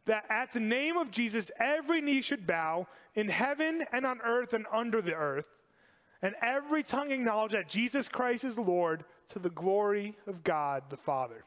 that 0.06 0.26
at 0.30 0.54
the 0.54 0.60
name 0.60 0.98
of 0.98 1.12
Jesus 1.12 1.52
every 1.60 2.02
knee 2.02 2.22
should 2.22 2.48
bow 2.48 2.88
in 3.16 3.30
heaven 3.30 3.86
and 3.92 4.06
on 4.06 4.22
earth 4.22 4.54
and 4.54 4.66
under 4.72 5.02
the 5.02 5.14
earth, 5.14 5.46
and 6.22 6.36
every 6.42 6.84
tongue 6.84 7.12
acknowledge 7.12 7.52
that 7.52 7.70
Jesus 7.70 8.08
Christ 8.08 8.44
is 8.44 8.58
Lord 8.58 9.04
to 9.30 9.40
the 9.40 9.50
glory 9.50 10.16
of 10.28 10.44
God 10.44 10.84
the 10.90 10.98
Father. 10.98 11.44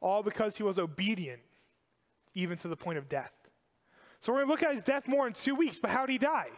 All 0.00 0.22
because 0.22 0.56
he 0.56 0.62
was 0.62 0.78
obedient, 0.78 1.40
even 2.34 2.56
to 2.58 2.68
the 2.68 2.76
point 2.76 2.98
of 2.98 3.08
death. 3.08 3.32
So 4.20 4.32
we're 4.32 4.44
going 4.44 4.48
to 4.48 4.52
look 4.52 4.62
at 4.62 4.74
his 4.74 4.84
death 4.84 5.08
more 5.08 5.26
in 5.26 5.32
two 5.32 5.54
weeks, 5.54 5.78
but 5.78 5.90
how 5.90 6.06
did 6.06 6.12
he 6.12 6.18
die? 6.18 6.48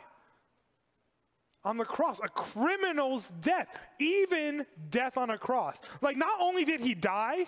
On 1.65 1.77
the 1.77 1.85
cross, 1.85 2.21
a 2.23 2.29
criminal's 2.29 3.31
death, 3.41 3.69
even 4.01 4.67
death 4.91 5.17
on 5.17 5.31
a 5.31 5.39
cross. 5.39 5.79
Like, 6.01 6.17
not 6.17 6.41
only 6.41 6.65
did 6.65 6.81
he 6.81 6.95
die, 6.95 7.47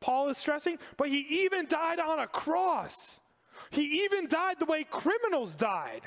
Paul 0.00 0.28
is 0.28 0.38
stressing, 0.38 0.78
but 0.96 1.08
he 1.08 1.20
even 1.44 1.66
died 1.66 2.00
on 2.00 2.18
a 2.18 2.26
cross. 2.26 3.20
He 3.70 4.02
even 4.04 4.26
died 4.26 4.56
the 4.58 4.64
way 4.64 4.82
criminals 4.82 5.54
died. 5.54 6.02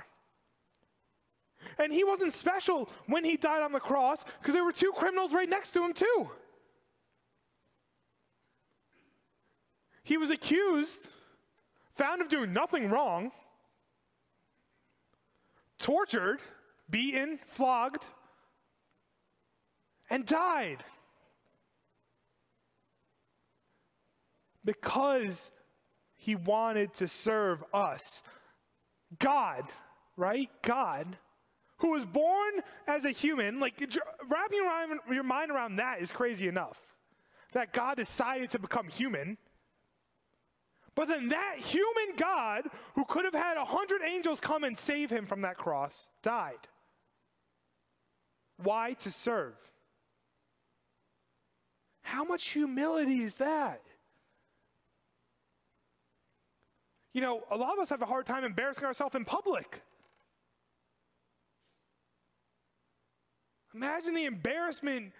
And 1.79 1.93
he 1.93 2.03
wasn't 2.03 2.33
special 2.33 2.89
when 3.07 3.23
he 3.23 3.37
died 3.37 3.61
on 3.61 3.71
the 3.71 3.79
cross 3.79 4.25
because 4.41 4.53
there 4.53 4.65
were 4.65 4.73
two 4.73 4.91
criminals 4.93 5.33
right 5.33 5.49
next 5.49 5.71
to 5.71 5.83
him, 5.83 5.93
too. 5.93 6.29
He 10.03 10.17
was 10.17 10.29
accused, 10.29 11.09
found 11.95 12.21
of 12.21 12.29
doing 12.29 12.53
nothing 12.53 12.89
wrong, 12.89 13.31
tortured, 15.77 16.39
beaten, 16.89 17.39
flogged, 17.47 18.07
and 20.09 20.25
died. 20.25 20.83
because 24.65 25.51
he 26.15 26.35
wanted 26.35 26.93
to 26.95 27.07
serve 27.07 27.63
us. 27.73 28.23
God, 29.19 29.63
right? 30.17 30.49
God, 30.63 31.17
who 31.77 31.91
was 31.91 32.03
born 32.03 32.53
as 32.87 33.05
a 33.05 33.11
human, 33.11 33.59
like 33.59 33.79
wrapping 34.27 34.59
your 35.09 35.23
mind 35.23 35.51
around 35.51 35.77
that 35.77 36.01
is 36.01 36.11
crazy 36.11 36.47
enough. 36.47 36.81
That 37.53 37.71
God 37.71 37.95
decided 37.97 38.49
to 38.51 38.59
become 38.59 38.89
human. 38.89 39.37
But 40.95 41.09
then 41.09 41.29
that 41.29 41.57
human 41.57 42.15
God, 42.15 42.69
who 42.95 43.03
could 43.05 43.25
have 43.25 43.33
had 43.33 43.57
a 43.57 43.65
hundred 43.65 44.01
angels 44.01 44.39
come 44.39 44.63
and 44.63 44.77
save 44.77 45.09
him 45.09 45.25
from 45.25 45.41
that 45.41 45.57
cross, 45.57 46.07
died. 46.23 46.67
Why? 48.63 48.93
To 48.93 49.11
serve. 49.11 49.55
How 52.01 52.23
much 52.23 52.49
humility 52.49 53.21
is 53.23 53.35
that? 53.35 53.81
you 57.15 57.21
know, 57.21 57.43
a 57.49 57.55
lot 57.55 57.71
of 57.71 57.79
us 57.79 57.89
have 57.91 58.01
a 58.01 58.05
hard 58.05 58.25
time 58.25 58.43
embarrassing 58.43 58.83
ourselves 58.83 59.15
in 59.15 59.23
public. 59.23 59.81
Imagine 63.73 64.13
the 64.13 64.25
embarrassment 64.25 65.13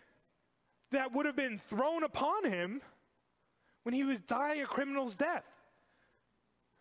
that 0.92 1.14
would 1.14 1.26
have 1.26 1.38
been 1.38 1.58
thrown 1.58 2.04
upon 2.04 2.44
him 2.44 2.82
when 3.84 3.96
he 3.96 4.04
was 4.04 4.20
dying 4.20 4.62
a 4.62 4.66
criminal's 4.66 5.16
death. 5.16 5.46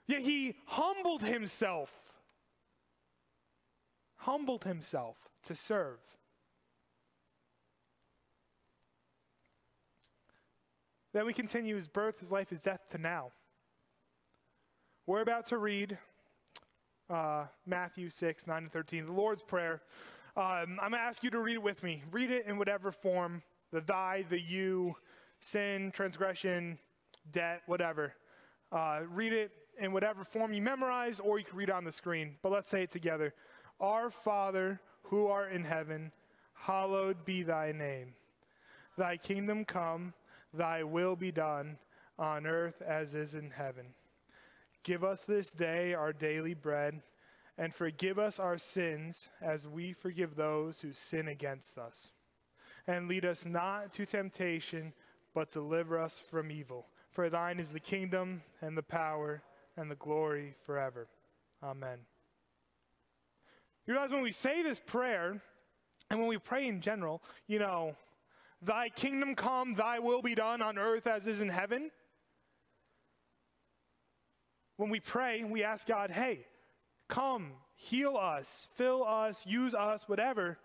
Yet 0.06 0.22
he 0.22 0.56
humbled 0.66 1.22
himself, 1.22 1.90
humbled 4.16 4.64
himself 4.64 5.16
to 5.46 5.54
serve. 5.54 5.98
Then 11.12 11.26
we 11.26 11.32
continue 11.32 11.76
his 11.76 11.88
birth, 11.88 12.18
his 12.18 12.32
life, 12.32 12.50
his 12.50 12.60
death 12.60 12.80
to 12.90 12.98
now. 12.98 13.30
We're 15.06 15.20
about 15.20 15.46
to 15.46 15.58
read 15.58 15.96
uh, 17.08 17.44
Matthew 17.66 18.10
6, 18.10 18.46
9 18.46 18.62
and 18.64 18.72
13, 18.72 19.06
the 19.06 19.12
Lord's 19.12 19.42
Prayer. 19.42 19.82
Um, 20.36 20.78
I'm 20.82 20.90
going 20.90 20.92
to 20.92 20.98
ask 20.98 21.22
you 21.22 21.30
to 21.30 21.38
read 21.38 21.54
it 21.54 21.62
with 21.62 21.82
me. 21.82 22.02
Read 22.10 22.30
it 22.30 22.46
in 22.46 22.58
whatever 22.58 22.90
form 22.90 23.42
the 23.70 23.80
thy, 23.80 24.24
the 24.28 24.40
you, 24.40 24.94
sin, 25.40 25.92
transgression, 25.94 26.78
debt, 27.30 27.62
whatever. 27.66 28.14
Uh, 28.72 29.00
read 29.08 29.32
it 29.32 29.52
in 29.78 29.92
whatever 29.92 30.24
form 30.24 30.52
you 30.52 30.62
memorize, 30.62 31.20
or 31.20 31.38
you 31.38 31.44
can 31.44 31.56
read 31.56 31.68
it 31.68 31.74
on 31.74 31.84
the 31.84 31.92
screen. 31.92 32.36
But 32.42 32.52
let's 32.52 32.70
say 32.70 32.82
it 32.82 32.90
together 32.90 33.34
Our 33.80 34.10
Father, 34.10 34.80
who 35.04 35.26
art 35.26 35.52
in 35.52 35.64
heaven, 35.64 36.12
hallowed 36.54 37.24
be 37.24 37.42
thy 37.42 37.72
name. 37.72 38.14
Thy 38.96 39.16
kingdom 39.16 39.64
come, 39.64 40.14
thy 40.52 40.82
will 40.84 41.16
be 41.16 41.32
done, 41.32 41.78
on 42.18 42.46
earth 42.46 42.80
as 42.80 43.14
is 43.14 43.34
in 43.34 43.50
heaven. 43.50 43.86
Give 44.84 45.02
us 45.02 45.24
this 45.24 45.50
day 45.50 45.94
our 45.94 46.12
daily 46.12 46.54
bread, 46.54 47.02
and 47.58 47.74
forgive 47.74 48.18
us 48.18 48.38
our 48.38 48.58
sins 48.58 49.28
as 49.40 49.66
we 49.66 49.92
forgive 49.92 50.36
those 50.36 50.80
who 50.80 50.92
sin 50.92 51.28
against 51.28 51.78
us. 51.78 52.10
And 52.86 53.08
lead 53.08 53.24
us 53.24 53.44
not 53.44 53.92
to 53.94 54.06
temptation, 54.06 54.92
but 55.34 55.50
deliver 55.50 55.98
us 55.98 56.20
from 56.30 56.50
evil. 56.50 56.86
For 57.14 57.30
thine 57.30 57.58
is 57.58 57.70
the 57.70 57.80
kingdom, 57.80 58.42
and 58.60 58.76
the 58.76 58.82
power, 58.82 59.42
and 59.76 59.90
the 59.90 59.94
glory 59.94 60.54
forever. 60.66 61.06
Amen. 61.62 61.98
You 63.86 63.94
realize 63.94 64.10
when 64.10 64.22
we 64.22 64.32
say 64.32 64.62
this 64.62 64.80
prayer, 64.84 65.40
and 66.10 66.18
when 66.18 66.28
we 66.28 66.38
pray 66.38 66.66
in 66.66 66.80
general, 66.80 67.22
you 67.46 67.58
know, 67.58 67.96
thy 68.60 68.90
kingdom 68.90 69.34
come, 69.34 69.74
thy 69.74 69.98
will 70.00 70.20
be 70.20 70.34
done 70.34 70.60
on 70.60 70.76
earth 70.76 71.06
as 71.06 71.26
is 71.26 71.40
in 71.40 71.48
heaven 71.48 71.90
when 74.76 74.90
we 74.90 75.00
pray, 75.00 75.44
we 75.44 75.62
ask 75.62 75.86
God, 75.86 76.10
hey, 76.10 76.46
come, 77.08 77.52
heal 77.76 78.16
us, 78.16 78.68
fill 78.74 79.04
us, 79.04 79.44
use 79.46 79.74
us, 79.74 80.08
whatever. 80.08 80.58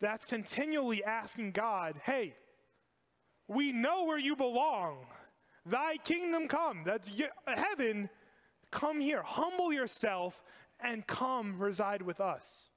That's 0.00 0.24
continually 0.24 1.02
asking 1.04 1.52
God, 1.52 2.00
hey, 2.04 2.34
we 3.48 3.72
know 3.72 4.04
where 4.04 4.18
you 4.18 4.36
belong. 4.36 5.06
Thy 5.66 5.96
kingdom 5.98 6.48
come. 6.48 6.82
That's 6.84 7.10
heaven. 7.46 8.08
Come 8.70 9.00
here. 9.00 9.22
Humble 9.22 9.72
yourself 9.72 10.42
and 10.80 11.06
come 11.06 11.58
reside 11.58 12.02
with 12.02 12.20
us. 12.20 12.68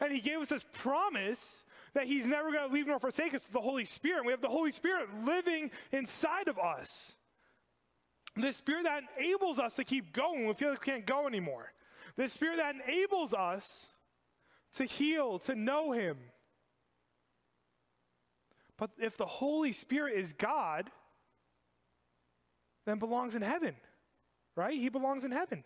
And 0.00 0.12
he 0.12 0.20
gave 0.20 0.38
us 0.38 0.48
this 0.48 0.64
promise 0.72 1.64
that 1.94 2.06
he's 2.06 2.26
never 2.26 2.52
going 2.52 2.68
to 2.68 2.72
leave 2.72 2.86
nor 2.86 3.00
forsake 3.00 3.34
us 3.34 3.42
to 3.42 3.52
the 3.52 3.60
Holy 3.60 3.84
Spirit. 3.84 4.24
We 4.24 4.32
have 4.32 4.40
the 4.40 4.48
Holy 4.48 4.70
Spirit 4.70 5.08
living 5.24 5.70
inside 5.92 6.48
of 6.48 6.58
us. 6.58 7.14
The 8.36 8.52
Spirit 8.52 8.84
that 8.84 9.02
enables 9.18 9.58
us 9.58 9.74
to 9.76 9.84
keep 9.84 10.12
going 10.12 10.40
when 10.40 10.48
we 10.48 10.54
feel 10.54 10.70
like 10.70 10.86
we 10.86 10.92
can't 10.92 11.06
go 11.06 11.26
anymore. 11.26 11.72
The 12.16 12.28
Spirit 12.28 12.58
that 12.58 12.76
enables 12.76 13.34
us 13.34 13.86
to 14.76 14.84
heal, 14.84 15.38
to 15.40 15.54
know 15.54 15.92
Him. 15.92 16.18
But 18.78 18.90
if 18.98 19.16
the 19.16 19.26
Holy 19.26 19.72
Spirit 19.72 20.18
is 20.18 20.32
God, 20.32 20.90
then 22.86 22.98
belongs 22.98 23.34
in 23.34 23.42
heaven, 23.42 23.74
right? 24.56 24.78
He 24.78 24.88
belongs 24.88 25.24
in 25.24 25.32
heaven. 25.32 25.64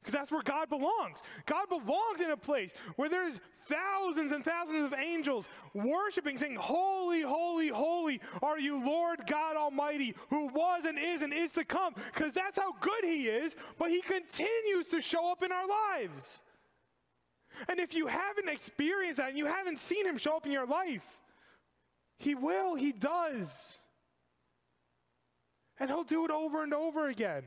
Because 0.00 0.14
that's 0.14 0.30
where 0.30 0.42
God 0.42 0.68
belongs. 0.68 1.22
God 1.46 1.68
belongs 1.68 2.20
in 2.22 2.30
a 2.30 2.36
place 2.36 2.70
where 2.96 3.08
there's 3.08 3.40
thousands 3.66 4.32
and 4.32 4.44
thousands 4.44 4.84
of 4.84 4.94
angels 4.94 5.48
worshiping, 5.74 6.38
saying, 6.38 6.54
Holy, 6.54 7.22
holy, 7.22 7.68
holy 7.68 8.20
are 8.40 8.60
you, 8.60 8.84
Lord 8.84 9.26
God 9.26 9.56
Almighty, 9.56 10.14
who 10.30 10.46
was 10.46 10.84
and 10.84 10.98
is 10.98 11.22
and 11.22 11.32
is 11.34 11.52
to 11.54 11.64
come. 11.64 11.94
Because 12.14 12.32
that's 12.32 12.58
how 12.58 12.72
good 12.80 13.04
He 13.04 13.26
is, 13.26 13.56
but 13.78 13.90
He 13.90 14.00
continues 14.00 14.86
to 14.88 15.02
show 15.02 15.32
up 15.32 15.42
in 15.42 15.50
our 15.50 15.66
lives. 15.66 16.40
And 17.68 17.80
if 17.80 17.92
you 17.92 18.06
haven't 18.06 18.48
experienced 18.48 19.16
that 19.16 19.30
and 19.30 19.38
you 19.38 19.46
haven't 19.46 19.80
seen 19.80 20.06
Him 20.06 20.16
show 20.16 20.36
up 20.36 20.46
in 20.46 20.52
your 20.52 20.66
life, 20.66 21.17
He 22.18 22.34
will, 22.34 22.74
He 22.74 22.92
does. 22.92 23.78
And 25.78 25.88
He'll 25.88 26.04
do 26.04 26.24
it 26.24 26.30
over 26.30 26.62
and 26.62 26.74
over 26.74 27.08
again. 27.08 27.44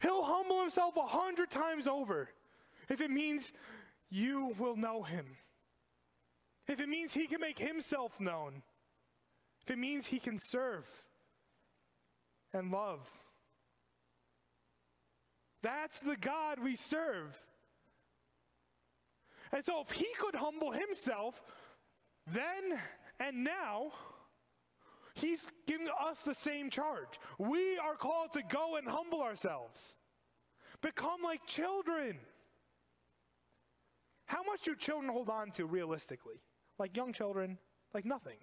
He'll 0.00 0.22
humble 0.22 0.60
himself 0.60 0.96
a 0.98 1.06
hundred 1.06 1.50
times 1.50 1.86
over 1.86 2.28
if 2.90 3.00
it 3.00 3.10
means 3.10 3.50
you 4.10 4.52
will 4.58 4.76
know 4.76 5.02
him. 5.02 5.24
If 6.68 6.78
it 6.78 6.90
means 6.90 7.14
he 7.14 7.26
can 7.26 7.40
make 7.40 7.58
himself 7.58 8.20
known. 8.20 8.62
If 9.62 9.70
it 9.70 9.78
means 9.78 10.06
he 10.06 10.18
can 10.18 10.38
serve 10.38 10.84
and 12.52 12.70
love. 12.70 13.00
That's 15.62 16.00
the 16.00 16.16
God 16.16 16.58
we 16.62 16.76
serve. 16.76 17.40
And 19.52 19.64
so 19.64 19.80
if 19.80 19.90
he 19.92 20.08
could 20.18 20.34
humble 20.34 20.72
himself 20.72 21.42
then 22.26 22.78
and 23.20 23.44
now, 23.44 23.92
He's 25.14 25.46
giving 25.66 25.86
us 26.04 26.20
the 26.20 26.34
same 26.34 26.70
charge. 26.70 27.20
We 27.38 27.78
are 27.78 27.94
called 27.94 28.32
to 28.32 28.42
go 28.42 28.76
and 28.76 28.86
humble 28.88 29.22
ourselves, 29.22 29.94
become 30.82 31.22
like 31.22 31.46
children. 31.46 32.18
How 34.26 34.42
much 34.42 34.62
do 34.62 34.74
children 34.74 35.12
hold 35.12 35.28
on 35.28 35.52
to 35.52 35.66
realistically? 35.66 36.40
Like 36.78 36.96
young 36.96 37.12
children, 37.12 37.58
like 37.92 38.04
nothing. 38.04 38.38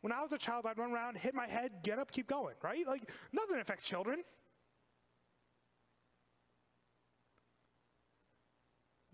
When 0.00 0.12
I 0.12 0.22
was 0.22 0.32
a 0.32 0.38
child, 0.38 0.64
I'd 0.66 0.78
run 0.78 0.92
around, 0.92 1.18
hit 1.18 1.34
my 1.34 1.46
head, 1.46 1.72
get 1.82 1.98
up, 1.98 2.10
keep 2.10 2.26
going, 2.28 2.54
right? 2.62 2.86
Like 2.86 3.10
nothing 3.32 3.58
affects 3.60 3.84
children. 3.84 4.22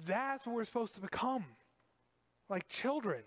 That's 0.07 0.47
what 0.47 0.55
we're 0.55 0.65
supposed 0.65 0.95
to 0.95 1.01
become 1.01 1.45
like 2.49 2.69
children 2.69 3.23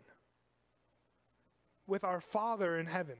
with 1.87 2.03
our 2.03 2.21
Father 2.21 2.77
in 2.77 2.85
heaven. 2.85 3.17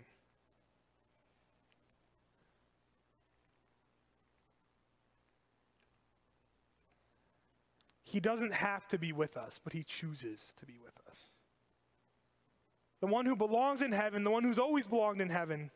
He 8.04 8.20
doesn't 8.20 8.54
have 8.54 8.88
to 8.90 9.00
be 9.00 9.12
with 9.12 9.38
us, 9.38 9.60
but 9.64 9.74
He 9.74 9.84
chooses 9.84 10.54
to 10.60 10.68
be 10.68 10.78
with 10.78 10.94
us. 11.10 11.26
The 13.02 13.08
one 13.08 13.26
who 13.26 13.36
belongs 13.36 13.82
in 13.82 13.92
heaven, 13.92 14.24
the 14.24 14.30
one 14.30 14.44
who's 14.44 14.60
always 14.60 14.86
belonged 14.86 15.20
in 15.20 15.30
heaven, 15.30 15.72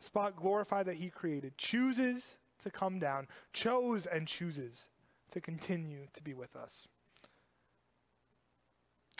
spot 0.00 0.34
glorified 0.34 0.86
that 0.86 0.96
He 0.96 1.10
created, 1.10 1.56
chooses 1.56 2.36
to 2.64 2.70
come 2.72 2.98
down, 2.98 3.28
chose 3.52 4.04
and 4.04 4.26
chooses 4.26 4.88
to 5.30 5.40
continue 5.40 6.06
to 6.12 6.22
be 6.24 6.34
with 6.34 6.56
us. 6.56 6.88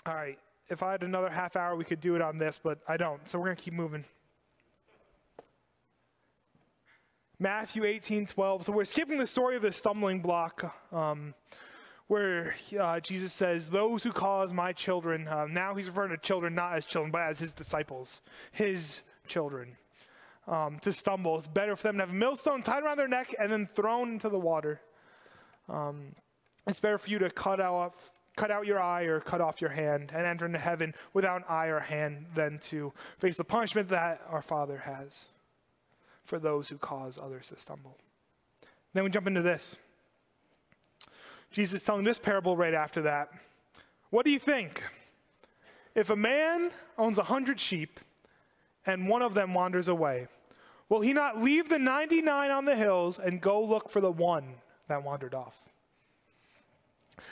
All 0.07 0.15
right, 0.15 0.39
if 0.69 0.83
I 0.83 0.93
had 0.93 1.03
another 1.03 1.31
half 1.31 1.57
hour, 1.57 1.77
we 1.77 1.85
could 1.85 2.01
do 2.01 2.15
it 2.17 2.23
on 2.23 2.39
this, 2.39 2.61
but 2.63 2.79
I 2.89 2.97
don't, 2.97 3.29
so 3.29 3.39
we're 3.39 3.47
going 3.47 3.57
to 3.57 3.63
keep 3.63 3.75
moving. 3.75 4.05
Matthew 7.39 7.85
18, 7.85 8.27
12. 8.27 8.65
So 8.65 8.73
we're 8.73 8.85
skipping 8.85 9.19
the 9.19 9.27
story 9.27 9.57
of 9.57 9.63
the 9.63 9.73
stumbling 9.73 10.21
block 10.21 10.75
um, 10.93 11.35
where 12.07 12.55
uh, 12.79 13.01
Jesus 13.01 13.33
says, 13.33 13.69
Those 13.69 14.03
who 14.03 14.13
cause 14.13 14.53
my 14.53 14.73
children, 14.73 15.27
uh, 15.27 15.47
now 15.47 15.75
he's 15.75 15.89
referring 15.89 16.11
to 16.11 16.17
children 16.17 16.55
not 16.55 16.75
as 16.75 16.85
children, 16.85 17.11
but 17.11 17.23
as 17.23 17.41
his 17.41 17.53
disciples, 17.53 18.23
his 18.53 19.03
children, 19.27 19.77
um, 20.47 20.79
to 20.81 20.93
stumble. 20.93 21.37
It's 21.37 21.49
better 21.49 21.77
for 21.77 21.89
them 21.89 21.97
to 21.97 22.03
have 22.03 22.11
a 22.11 22.15
millstone 22.15 22.63
tied 22.63 22.83
around 22.83 22.99
their 22.99 23.09
neck 23.09 23.35
and 23.39 23.51
then 23.51 23.69
thrown 23.75 24.13
into 24.13 24.29
the 24.29 24.39
water. 24.39 24.81
Um, 25.69 26.15
it's 26.67 26.81
better 26.81 26.99
for 26.99 27.11
you 27.11 27.19
to 27.19 27.31
cut 27.31 27.61
out, 27.61 27.95
cut 28.37 28.51
out 28.51 28.67
your 28.67 28.81
eye 28.81 29.03
or 29.03 29.21
cut 29.21 29.41
off 29.41 29.61
your 29.61 29.71
hand 29.71 30.11
and 30.15 30.27
enter 30.27 30.47
into 30.47 30.59
heaven 30.59 30.95
without 31.13 31.39
an 31.39 31.45
eye 31.49 31.67
or 31.67 31.81
hand 31.81 32.27
than 32.35 32.59
to 32.59 32.93
face 33.19 33.37
the 33.37 33.45
punishment 33.45 33.89
that 33.89 34.21
our 34.29 34.43
Father 34.43 34.79
has 34.79 35.27
for 36.25 36.39
those 36.39 36.69
who 36.69 36.79
cause 36.79 37.19
others 37.19 37.49
to 37.49 37.59
stumble. 37.59 37.97
Then 38.93 39.05
we 39.05 39.11
jump 39.11 39.27
into 39.27 39.43
this. 39.43 39.77
Jesus 41.51 41.83
telling 41.83 42.05
this 42.05 42.19
parable 42.19 42.57
right 42.57 42.75
after 42.75 43.03
that. 43.03 43.31
What 44.11 44.25
do 44.25 44.31
you 44.31 44.41
think? 44.41 44.83
If 45.95 46.11
a 46.11 46.17
man 46.17 46.73
owns 46.99 47.19
a 47.19 47.25
hundred 47.25 47.61
sheep 47.61 48.01
and 48.87 49.09
one 49.09 49.23
of 49.23 49.35
them 49.35 49.55
wanders 49.55 49.87
away, 49.87 50.27
will 50.89 51.01
he 51.01 51.13
not 51.13 51.43
leave 51.43 51.69
the 51.69 51.79
99 51.79 52.51
on 52.51 52.65
the 52.65 52.75
hills 52.75 53.19
and 53.19 53.41
go 53.41 53.63
look 53.63 53.89
for 53.89 54.01
the 54.01 54.11
one 54.11 54.55
that 54.89 55.05
wandered 55.05 55.35
off? 55.35 55.57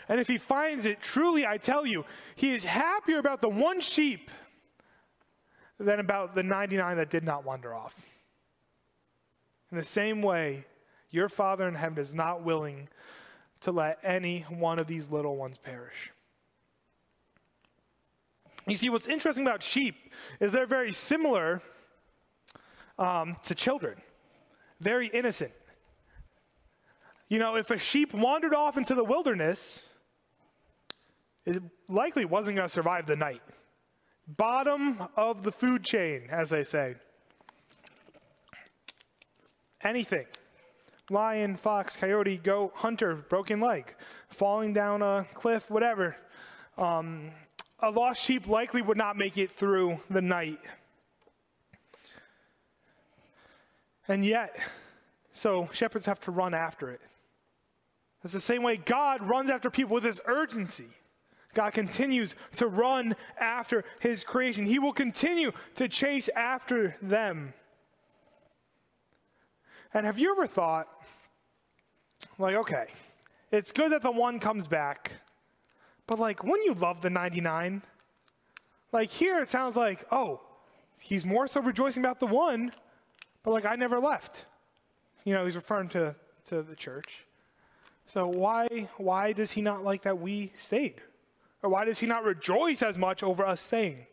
And 0.08 0.20
if 0.20 0.28
he 0.28 0.38
finds 0.38 0.84
it, 0.84 1.00
truly 1.00 1.46
I 1.46 1.58
tell 1.58 1.86
you, 1.86 2.04
he 2.34 2.54
is 2.54 2.64
happier 2.64 3.18
about 3.18 3.40
the 3.40 3.48
one 3.48 3.80
sheep 3.80 4.30
than 5.78 6.00
about 6.00 6.34
the 6.34 6.42
99 6.42 6.96
that 6.96 7.10
did 7.10 7.24
not 7.24 7.44
wander 7.44 7.74
off. 7.74 8.06
In 9.70 9.78
the 9.78 9.84
same 9.84 10.22
way, 10.22 10.66
your 11.10 11.28
Father 11.28 11.66
in 11.66 11.74
heaven 11.74 11.98
is 11.98 12.14
not 12.14 12.42
willing 12.42 12.88
to 13.62 13.72
let 13.72 13.98
any 14.02 14.42
one 14.48 14.78
of 14.78 14.86
these 14.86 15.10
little 15.10 15.36
ones 15.36 15.58
perish. 15.58 16.12
You 18.66 18.76
see, 18.76 18.90
what's 18.90 19.08
interesting 19.08 19.44
about 19.44 19.62
sheep 19.62 19.96
is 20.40 20.52
they're 20.52 20.66
very 20.66 20.92
similar 20.92 21.62
um, 22.98 23.36
to 23.44 23.54
children, 23.54 24.00
very 24.80 25.08
innocent. 25.08 25.52
You 27.32 27.38
know, 27.38 27.56
if 27.56 27.70
a 27.70 27.78
sheep 27.78 28.12
wandered 28.12 28.52
off 28.52 28.76
into 28.76 28.94
the 28.94 29.02
wilderness, 29.02 29.84
it 31.46 31.62
likely 31.88 32.26
wasn't 32.26 32.56
going 32.56 32.68
to 32.68 32.72
survive 32.72 33.06
the 33.06 33.16
night. 33.16 33.40
Bottom 34.28 34.98
of 35.16 35.42
the 35.42 35.50
food 35.50 35.82
chain, 35.82 36.28
as 36.30 36.50
they 36.50 36.62
say 36.62 36.94
anything 39.80 40.26
lion, 41.08 41.56
fox, 41.56 41.96
coyote, 41.96 42.36
goat, 42.36 42.72
hunter, 42.74 43.14
broken 43.14 43.60
leg, 43.60 43.94
falling 44.28 44.74
down 44.74 45.00
a 45.00 45.24
cliff, 45.32 45.70
whatever. 45.70 46.14
Um, 46.76 47.30
a 47.80 47.90
lost 47.90 48.22
sheep 48.22 48.46
likely 48.46 48.82
would 48.82 48.98
not 48.98 49.16
make 49.16 49.38
it 49.38 49.52
through 49.52 49.98
the 50.10 50.20
night. 50.20 50.60
And 54.06 54.22
yet, 54.22 54.58
so 55.32 55.70
shepherds 55.72 56.04
have 56.04 56.20
to 56.20 56.30
run 56.30 56.52
after 56.52 56.90
it. 56.90 57.00
It's 58.24 58.32
the 58.32 58.40
same 58.40 58.62
way 58.62 58.76
God 58.76 59.22
runs 59.22 59.50
after 59.50 59.70
people 59.70 59.94
with 59.94 60.04
this 60.04 60.20
urgency. 60.26 60.88
God 61.54 61.74
continues 61.74 62.34
to 62.56 62.66
run 62.66 63.14
after 63.38 63.84
his 64.00 64.24
creation. 64.24 64.64
He 64.64 64.78
will 64.78 64.92
continue 64.92 65.52
to 65.74 65.88
chase 65.88 66.28
after 66.34 66.96
them. 67.02 67.52
And 69.92 70.06
have 70.06 70.18
you 70.18 70.32
ever 70.32 70.46
thought, 70.46 70.88
like, 72.38 72.54
okay, 72.54 72.86
it's 73.50 73.72
good 73.72 73.92
that 73.92 74.02
the 74.02 74.10
one 74.10 74.40
comes 74.40 74.66
back, 74.66 75.12
but 76.06 76.18
like, 76.18 76.42
wouldn't 76.42 76.64
you 76.64 76.74
love 76.74 77.02
the 77.02 77.10
99? 77.10 77.82
Like, 78.92 79.10
here 79.10 79.40
it 79.40 79.50
sounds 79.50 79.76
like, 79.76 80.06
oh, 80.10 80.40
he's 80.98 81.26
more 81.26 81.46
so 81.46 81.60
rejoicing 81.60 82.02
about 82.02 82.20
the 82.20 82.26
one, 82.26 82.72
but 83.42 83.50
like, 83.50 83.66
I 83.66 83.74
never 83.74 84.00
left. 84.00 84.46
You 85.24 85.34
know, 85.34 85.44
he's 85.44 85.56
referring 85.56 85.90
to, 85.90 86.14
to 86.46 86.62
the 86.62 86.74
church. 86.74 87.26
So 88.06 88.26
why 88.26 88.88
why 88.96 89.32
does 89.32 89.52
he 89.52 89.62
not 89.62 89.84
like 89.84 90.02
that 90.02 90.18
we 90.18 90.52
stayed? 90.58 91.00
Or 91.62 91.70
why 91.70 91.84
does 91.84 92.00
he 92.00 92.06
not 92.06 92.24
rejoice 92.24 92.82
as 92.82 92.98
much 92.98 93.22
over 93.22 93.46
us 93.46 93.60
staying? 93.60 94.06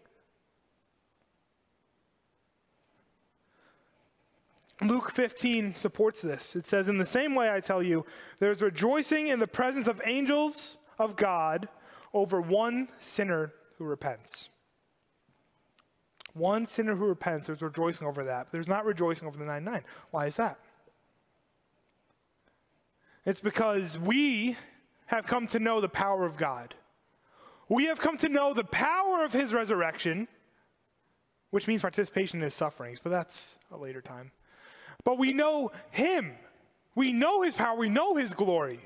Luke 4.81 5.11
15 5.11 5.75
supports 5.75 6.21
this. 6.21 6.55
It 6.55 6.65
says, 6.65 6.87
In 6.87 6.97
the 6.97 7.05
same 7.05 7.35
way, 7.35 7.51
I 7.51 7.59
tell 7.59 7.83
you, 7.83 8.05
there 8.39 8.51
is 8.51 8.61
rejoicing 8.61 9.27
in 9.27 9.39
the 9.39 9.47
presence 9.47 9.87
of 9.87 10.01
angels 10.05 10.77
of 10.97 11.15
God 11.15 11.67
over 12.13 12.39
one 12.39 12.87
sinner 12.99 13.51
who 13.77 13.83
repents. 13.83 14.49
One 16.33 16.65
sinner 16.65 16.95
who 16.95 17.05
repents, 17.05 17.47
there's 17.47 17.61
rejoicing 17.61 18.07
over 18.07 18.23
that. 18.23 18.45
But 18.45 18.51
there's 18.53 18.67
not 18.67 18.85
rejoicing 18.85 19.27
over 19.27 19.37
the 19.37 19.45
99. 19.45 19.83
Why 20.11 20.27
is 20.27 20.37
that? 20.37 20.59
It's 23.29 23.41
because 23.41 23.95
we 23.95 24.57
have 25.05 25.27
come 25.27 25.45
to 25.49 25.59
know 25.59 25.81
the 25.81 25.87
power 25.87 26.25
of 26.25 26.35
God. 26.35 26.73
We 27.67 27.85
have 27.85 27.99
come 27.99 28.17
to 28.17 28.27
know 28.27 28.55
the 28.55 28.63
power 28.63 29.23
of 29.23 29.33
his 29.33 29.53
resurrection, 29.53 30.27
which 31.51 31.67
means 31.67 31.81
participation 31.81 32.39
in 32.39 32.45
his 32.45 32.55
sufferings, 32.55 32.99
but 32.99 33.11
that's 33.11 33.53
a 33.71 33.77
later 33.77 34.01
time. 34.01 34.31
But 35.03 35.19
we 35.19 35.31
know 35.31 35.71
him. 35.91 36.37
We 36.95 37.11
know 37.11 37.43
his 37.43 37.53
power. 37.53 37.77
We 37.77 37.87
know 37.87 38.15
his 38.15 38.33
glory. 38.33 38.79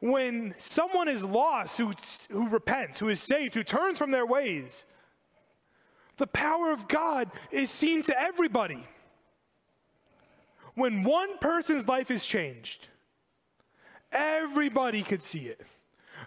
When 0.00 0.54
someone 0.56 1.10
is 1.10 1.22
lost, 1.22 1.76
who, 1.76 1.92
who 2.30 2.48
repents, 2.48 2.98
who 2.98 3.10
is 3.10 3.20
saved, 3.20 3.52
who 3.52 3.62
turns 3.62 3.98
from 3.98 4.10
their 4.10 4.24
ways, 4.24 4.86
the 6.16 6.26
power 6.26 6.72
of 6.72 6.88
God 6.88 7.30
is 7.50 7.68
seen 7.68 8.04
to 8.04 8.18
everybody. 8.18 8.86
When 10.74 11.02
one 11.02 11.36
person's 11.36 11.86
life 11.86 12.10
is 12.10 12.24
changed, 12.24 12.88
everybody 14.14 15.02
could 15.02 15.22
see 15.22 15.46
it. 15.46 15.60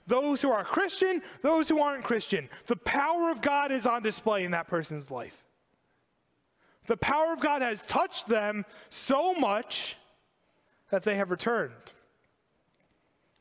Those 0.06 0.42
who 0.42 0.52
are 0.52 0.64
Christian, 0.64 1.22
those 1.42 1.68
who 1.68 1.82
aren't 1.82 2.04
Christian, 2.04 2.50
the 2.68 2.76
power 2.76 3.32
of 3.32 3.42
God 3.42 3.72
is 3.72 3.86
on 3.86 4.04
display 4.04 4.44
in 4.44 4.52
that 4.52 4.68
person's 4.68 5.10
life. 5.10 5.44
The 6.86 6.98
power 6.98 7.34
of 7.34 7.42
God 7.42 7.62
has 7.62 7.82
touched 7.84 8.28
them 8.28 8.66
so 8.90 9.34
much 9.34 9.98
that 10.90 11.04
they 11.04 11.18
have 11.18 11.32
returned. 11.32 11.74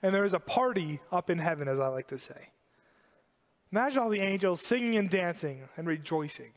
And 0.02 0.14
there 0.14 0.24
is 0.24 0.32
a 0.32 0.40
party 0.40 1.00
up 1.12 1.30
in 1.30 1.38
heaven, 1.38 1.68
as 1.68 1.78
I 1.78 1.88
like 1.88 2.08
to 2.08 2.18
say. 2.18 2.50
Imagine 3.72 4.02
all 4.02 4.08
the 4.08 4.20
angels 4.20 4.62
singing 4.62 4.96
and 4.96 5.10
dancing 5.10 5.68
and 5.76 5.86
rejoicing 5.86 6.52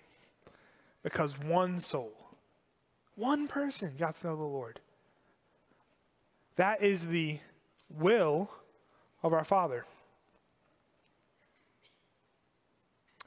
because 1.04 1.40
one 1.40 1.80
soul, 1.80 2.14
one 3.16 3.48
person 3.48 3.94
got 3.98 4.20
to 4.20 4.28
know 4.28 4.36
the 4.36 4.44
Lord. 4.44 4.80
That 6.56 6.84
is 6.84 7.06
the 7.06 7.40
will 7.98 8.50
of 9.24 9.34
our 9.34 9.44
Father, 9.44 9.86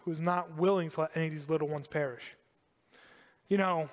who 0.00 0.10
is 0.10 0.20
not 0.20 0.56
willing 0.56 0.90
to 0.90 1.02
let 1.02 1.16
any 1.16 1.26
of 1.26 1.32
these 1.32 1.48
little 1.48 1.68
ones 1.68 1.86
perish. 1.86 2.36
You 3.48 3.58
know, 3.58 3.88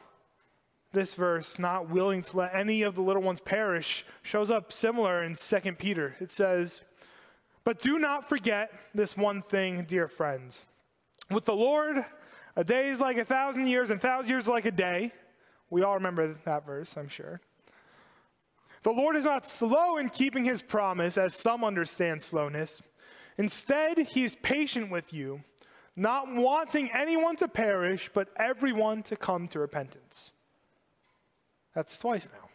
this 0.91 1.13
verse, 1.13 1.59
not 1.59 1.89
willing 1.89 2.21
to 2.23 2.37
let 2.37 2.55
any 2.55 2.81
of 2.81 2.95
the 2.95 3.01
little 3.01 3.21
ones 3.21 3.39
perish, 3.39 4.05
shows 4.23 4.49
up 4.49 4.71
similar 4.71 5.23
in 5.23 5.35
2 5.35 5.59
Peter. 5.73 6.15
It 6.19 6.31
says, 6.31 6.83
But 7.63 7.79
do 7.79 7.99
not 7.99 8.27
forget 8.27 8.71
this 8.93 9.15
one 9.15 9.41
thing, 9.41 9.83
dear 9.83 10.07
friends. 10.07 10.61
With 11.29 11.45
the 11.45 11.53
Lord, 11.53 12.03
a 12.55 12.63
day 12.63 12.89
is 12.89 12.99
like 12.99 13.17
a 13.17 13.25
thousand 13.25 13.67
years, 13.67 13.91
and 13.91 14.01
thousand 14.01 14.29
years 14.29 14.47
like 14.47 14.65
a 14.65 14.71
day. 14.71 15.11
We 15.69 15.83
all 15.83 15.93
remember 15.93 16.33
that 16.33 16.65
verse, 16.65 16.97
I'm 16.97 17.07
sure. 17.07 17.39
The 18.83 18.91
Lord 18.91 19.15
is 19.15 19.25
not 19.25 19.49
slow 19.49 19.97
in 19.97 20.09
keeping 20.09 20.45
his 20.45 20.61
promise, 20.61 21.17
as 21.17 21.33
some 21.33 21.63
understand 21.63 22.21
slowness. 22.21 22.81
Instead, 23.37 23.97
he 23.97 24.23
is 24.23 24.35
patient 24.41 24.89
with 24.89 25.13
you, 25.13 25.43
not 25.95 26.33
wanting 26.33 26.89
anyone 26.93 27.35
to 27.37 27.47
perish, 27.47 28.09
but 28.13 28.29
everyone 28.37 29.03
to 29.03 29.15
come 29.15 29.47
to 29.49 29.59
repentance. 29.59 30.31
That's 31.75 31.97
twice 31.97 32.29
now. 32.31 32.49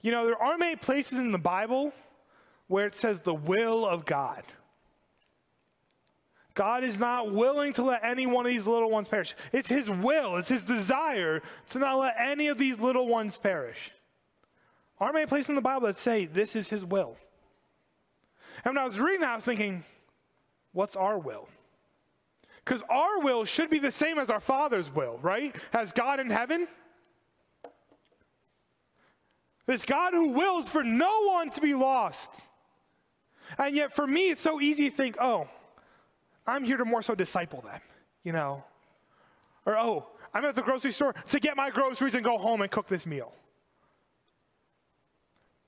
You 0.00 0.12
know, 0.12 0.26
there 0.26 0.42
aren't 0.42 0.60
many 0.60 0.76
places 0.76 1.18
in 1.18 1.32
the 1.32 1.38
Bible 1.38 1.92
where 2.68 2.86
it 2.86 2.94
says 2.94 3.20
the 3.20 3.34
will 3.34 3.86
of 3.86 4.04
God. 4.04 4.42
God 6.54 6.84
is 6.84 6.98
not 6.98 7.32
willing 7.32 7.72
to 7.74 7.82
let 7.82 8.04
any 8.04 8.26
one 8.26 8.46
of 8.46 8.52
these 8.52 8.66
little 8.66 8.90
ones 8.90 9.08
perish. 9.08 9.34
It's 9.52 9.68
His 9.68 9.90
will, 9.90 10.36
it's 10.36 10.48
His 10.48 10.62
desire 10.62 11.42
to 11.70 11.78
not 11.78 11.98
let 11.98 12.14
any 12.18 12.46
of 12.48 12.58
these 12.58 12.78
little 12.78 13.08
ones 13.08 13.36
perish. 13.36 13.90
Aren't 15.00 15.14
many 15.14 15.26
places 15.26 15.50
in 15.50 15.54
the 15.54 15.60
Bible 15.60 15.86
that 15.86 15.98
say 15.98 16.26
this 16.26 16.54
is 16.56 16.68
His 16.68 16.84
will? 16.84 17.16
And 18.64 18.74
when 18.74 18.78
I 18.78 18.84
was 18.84 18.98
reading 18.98 19.20
that, 19.20 19.30
I 19.30 19.34
was 19.36 19.44
thinking, 19.44 19.84
what's 20.72 20.96
our 20.96 21.18
will? 21.18 21.48
Because 22.64 22.82
our 22.88 23.20
will 23.20 23.44
should 23.44 23.68
be 23.68 23.78
the 23.78 23.90
same 23.90 24.18
as 24.18 24.30
our 24.30 24.40
Father's 24.40 24.90
will, 24.94 25.18
right? 25.20 25.54
As 25.72 25.92
God 25.92 26.20
in 26.20 26.30
heaven. 26.30 26.66
This 29.66 29.84
God 29.84 30.12
who 30.12 30.28
wills 30.28 30.68
for 30.68 30.82
no 30.82 31.26
one 31.26 31.50
to 31.50 31.60
be 31.60 31.74
lost. 31.74 32.30
And 33.58 33.74
yet, 33.74 33.94
for 33.94 34.06
me, 34.06 34.30
it's 34.30 34.42
so 34.42 34.60
easy 34.60 34.90
to 34.90 34.96
think, 34.96 35.16
oh, 35.20 35.46
I'm 36.46 36.64
here 36.64 36.76
to 36.76 36.84
more 36.84 37.02
so 37.02 37.14
disciple 37.14 37.60
them, 37.60 37.80
you 38.22 38.32
know? 38.32 38.64
Or, 39.66 39.76
oh, 39.76 40.06
I'm 40.32 40.44
at 40.44 40.54
the 40.54 40.62
grocery 40.62 40.92
store 40.92 41.14
to 41.30 41.40
get 41.40 41.56
my 41.56 41.70
groceries 41.70 42.14
and 42.14 42.24
go 42.24 42.38
home 42.38 42.62
and 42.62 42.70
cook 42.70 42.88
this 42.88 43.06
meal. 43.06 43.32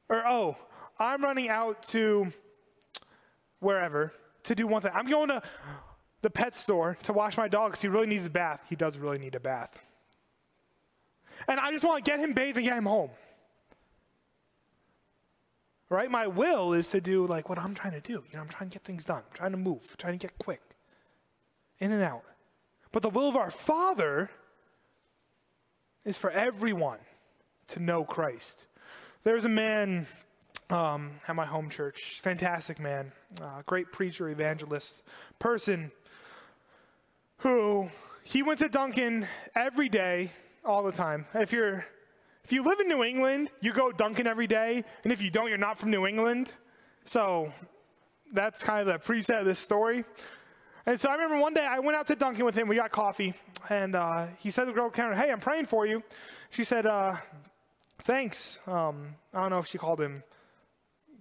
Or, 0.08 0.26
oh, 0.26 0.56
I'm 0.98 1.22
running 1.22 1.48
out 1.48 1.82
to 1.88 2.32
wherever 3.60 4.12
to 4.44 4.54
do 4.54 4.66
one 4.66 4.82
thing. 4.82 4.92
I'm 4.94 5.06
going 5.06 5.28
to 5.28 5.42
the 6.22 6.30
pet 6.30 6.56
store 6.56 6.96
to 7.04 7.12
wash 7.12 7.36
my 7.36 7.48
dog 7.48 7.72
because 7.72 7.82
he 7.82 7.88
really 7.88 8.06
needs 8.06 8.26
a 8.26 8.30
bath. 8.30 8.60
He 8.68 8.76
does 8.76 8.98
really 8.98 9.18
need 9.18 9.34
a 9.34 9.40
bath. 9.40 9.78
And 11.48 11.60
I 11.60 11.70
just 11.70 11.84
want 11.84 12.04
to 12.04 12.10
get 12.10 12.20
him 12.20 12.32
bathed 12.32 12.56
and 12.56 12.66
get 12.66 12.76
him 12.76 12.86
home. 12.86 13.10
Right? 15.88 16.10
My 16.10 16.26
will 16.26 16.72
is 16.72 16.90
to 16.90 17.00
do 17.00 17.26
like 17.26 17.48
what 17.48 17.58
I'm 17.58 17.74
trying 17.74 17.92
to 17.92 18.00
do. 18.00 18.12
You 18.12 18.34
know, 18.34 18.40
I'm 18.40 18.48
trying 18.48 18.70
to 18.70 18.74
get 18.74 18.84
things 18.84 19.04
done. 19.04 19.18
I'm 19.18 19.34
trying 19.34 19.52
to 19.52 19.58
move, 19.58 19.82
I'm 19.90 19.96
trying 19.98 20.18
to 20.18 20.26
get 20.26 20.38
quick. 20.38 20.62
In 21.78 21.92
and 21.92 22.02
out. 22.02 22.24
But 22.90 23.02
the 23.02 23.10
will 23.10 23.28
of 23.28 23.36
our 23.36 23.50
Father 23.50 24.30
is 26.04 26.16
for 26.16 26.30
everyone 26.30 26.98
to 27.68 27.80
know 27.80 28.04
Christ. 28.04 28.64
There's 29.26 29.44
a 29.44 29.48
man 29.48 30.06
um, 30.70 31.10
at 31.26 31.34
my 31.34 31.46
home 31.46 31.68
church, 31.68 32.20
fantastic 32.22 32.78
man, 32.78 33.10
uh, 33.42 33.62
great 33.66 33.90
preacher, 33.90 34.28
evangelist, 34.28 35.02
person 35.40 35.90
who 37.38 37.90
he 38.22 38.44
went 38.44 38.60
to 38.60 38.68
Dunkin' 38.68 39.26
every 39.56 39.88
day, 39.88 40.30
all 40.64 40.84
the 40.84 40.92
time. 40.92 41.26
If 41.34 41.50
you're 41.50 41.84
if 42.44 42.52
you 42.52 42.62
live 42.62 42.78
in 42.78 42.86
New 42.86 43.02
England, 43.02 43.50
you 43.60 43.72
go 43.72 43.90
Dunkin' 43.90 44.28
every 44.28 44.46
day, 44.46 44.84
and 45.02 45.12
if 45.12 45.20
you 45.20 45.28
don't, 45.28 45.48
you're 45.48 45.58
not 45.58 45.76
from 45.76 45.90
New 45.90 46.06
England. 46.06 46.52
So 47.04 47.52
that's 48.32 48.62
kind 48.62 48.88
of 48.88 49.02
the 49.02 49.12
preset 49.12 49.40
of 49.40 49.44
this 49.44 49.58
story. 49.58 50.04
And 50.86 51.00
so 51.00 51.08
I 51.08 51.14
remember 51.14 51.38
one 51.38 51.52
day 51.52 51.66
I 51.68 51.80
went 51.80 51.96
out 51.96 52.06
to 52.06 52.14
Dunkin' 52.14 52.44
with 52.44 52.54
him. 52.54 52.68
We 52.68 52.76
got 52.76 52.92
coffee, 52.92 53.34
and 53.68 53.96
uh, 53.96 54.26
he 54.38 54.50
said 54.50 54.66
to 54.66 54.66
the 54.66 54.72
girl 54.72 54.88
counter, 54.88 55.16
"Hey, 55.16 55.32
I'm 55.32 55.40
praying 55.40 55.66
for 55.66 55.84
you." 55.84 56.04
She 56.50 56.62
said, 56.62 56.86
uh, 56.86 57.16
"Thanks." 58.06 58.58
Um, 58.66 59.14
I 59.34 59.42
don't 59.42 59.50
know 59.50 59.58
if 59.58 59.66
she 59.66 59.78
called 59.78 60.00
him 60.00 60.22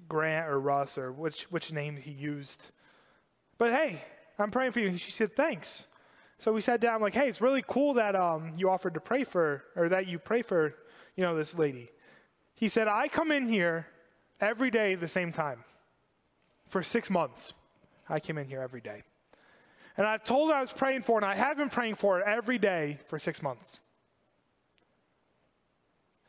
Grant 0.07 0.49
or 0.49 0.59
Russ 0.59 0.97
or 0.97 1.11
which 1.11 1.43
which 1.51 1.71
name 1.71 1.97
he 1.97 2.11
used, 2.11 2.69
but 3.57 3.71
hey, 3.71 4.01
I'm 4.39 4.51
praying 4.51 4.71
for 4.71 4.79
you. 4.79 4.97
She 4.97 5.11
said, 5.11 5.35
"Thanks." 5.35 5.87
So 6.37 6.51
we 6.51 6.61
sat 6.61 6.79
down, 6.81 7.01
like, 7.01 7.13
"Hey, 7.13 7.29
it's 7.29 7.41
really 7.41 7.63
cool 7.67 7.93
that 7.95 8.15
um, 8.15 8.53
you 8.57 8.69
offered 8.69 8.93
to 8.95 8.99
pray 8.99 9.23
for, 9.23 9.63
or 9.75 9.89
that 9.89 10.07
you 10.07 10.19
pray 10.19 10.41
for 10.41 10.75
you 11.15 11.23
know, 11.23 11.35
this 11.35 11.57
lady. 11.57 11.89
He 12.53 12.69
said, 12.69 12.87
I 12.87 13.07
come 13.07 13.31
in 13.31 13.47
here 13.47 13.87
every 14.39 14.69
day 14.69 14.93
at 14.93 14.99
the 14.99 15.07
same 15.07 15.31
time. 15.31 15.63
For 16.69 16.83
six 16.83 17.09
months, 17.09 17.53
I 18.09 18.19
came 18.19 18.37
in 18.37 18.47
here 18.47 18.61
every 18.61 18.81
day. 18.81 19.03
And 19.97 20.05
I've 20.05 20.23
told 20.23 20.49
her 20.49 20.55
I 20.55 20.61
was 20.61 20.73
praying 20.73 21.03
for 21.03 21.17
and 21.17 21.25
I 21.25 21.35
have 21.35 21.57
been 21.57 21.69
praying 21.69 21.95
for 21.95 22.17
her 22.17 22.23
every 22.23 22.57
day 22.57 22.99
for 23.07 23.17
six 23.17 23.41
months. 23.41 23.79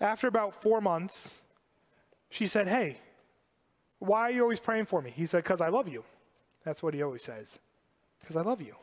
After 0.01 0.29
about 0.29 0.61
four 0.61 0.81
months, 0.81 1.35
she 2.29 2.47
said, 2.47 2.69
Hey, 2.69 2.99
why 3.99 4.23
are 4.23 4.31
you 4.31 4.43
always 4.43 4.61
praying 4.61 4.87
for 4.87 5.01
me? 5.01 5.11
He 5.15 5.27
said, 5.27 5.43
Because 5.43 5.61
I 5.61 5.69
love 5.69 5.89
you. 5.89 6.05
That's 6.65 6.83
what 6.83 6.95
he 6.95 7.03
always 7.03 7.23
says. 7.23 7.59
Because 8.21 8.37
I 8.37 8.43
love 8.43 8.61
you. 8.61 8.75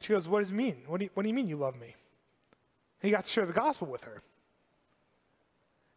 She 0.00 0.08
goes, 0.12 0.28
What 0.28 0.40
does 0.40 0.50
it 0.50 0.54
mean? 0.54 0.82
What 0.86 0.98
do, 0.98 1.04
you, 1.04 1.10
what 1.14 1.22
do 1.22 1.28
you 1.28 1.34
mean 1.34 1.48
you 1.48 1.56
love 1.56 1.78
me? 1.78 1.94
He 3.00 3.10
got 3.10 3.24
to 3.24 3.30
share 3.30 3.46
the 3.46 3.52
gospel 3.52 3.88
with 3.88 4.04
her. 4.04 4.22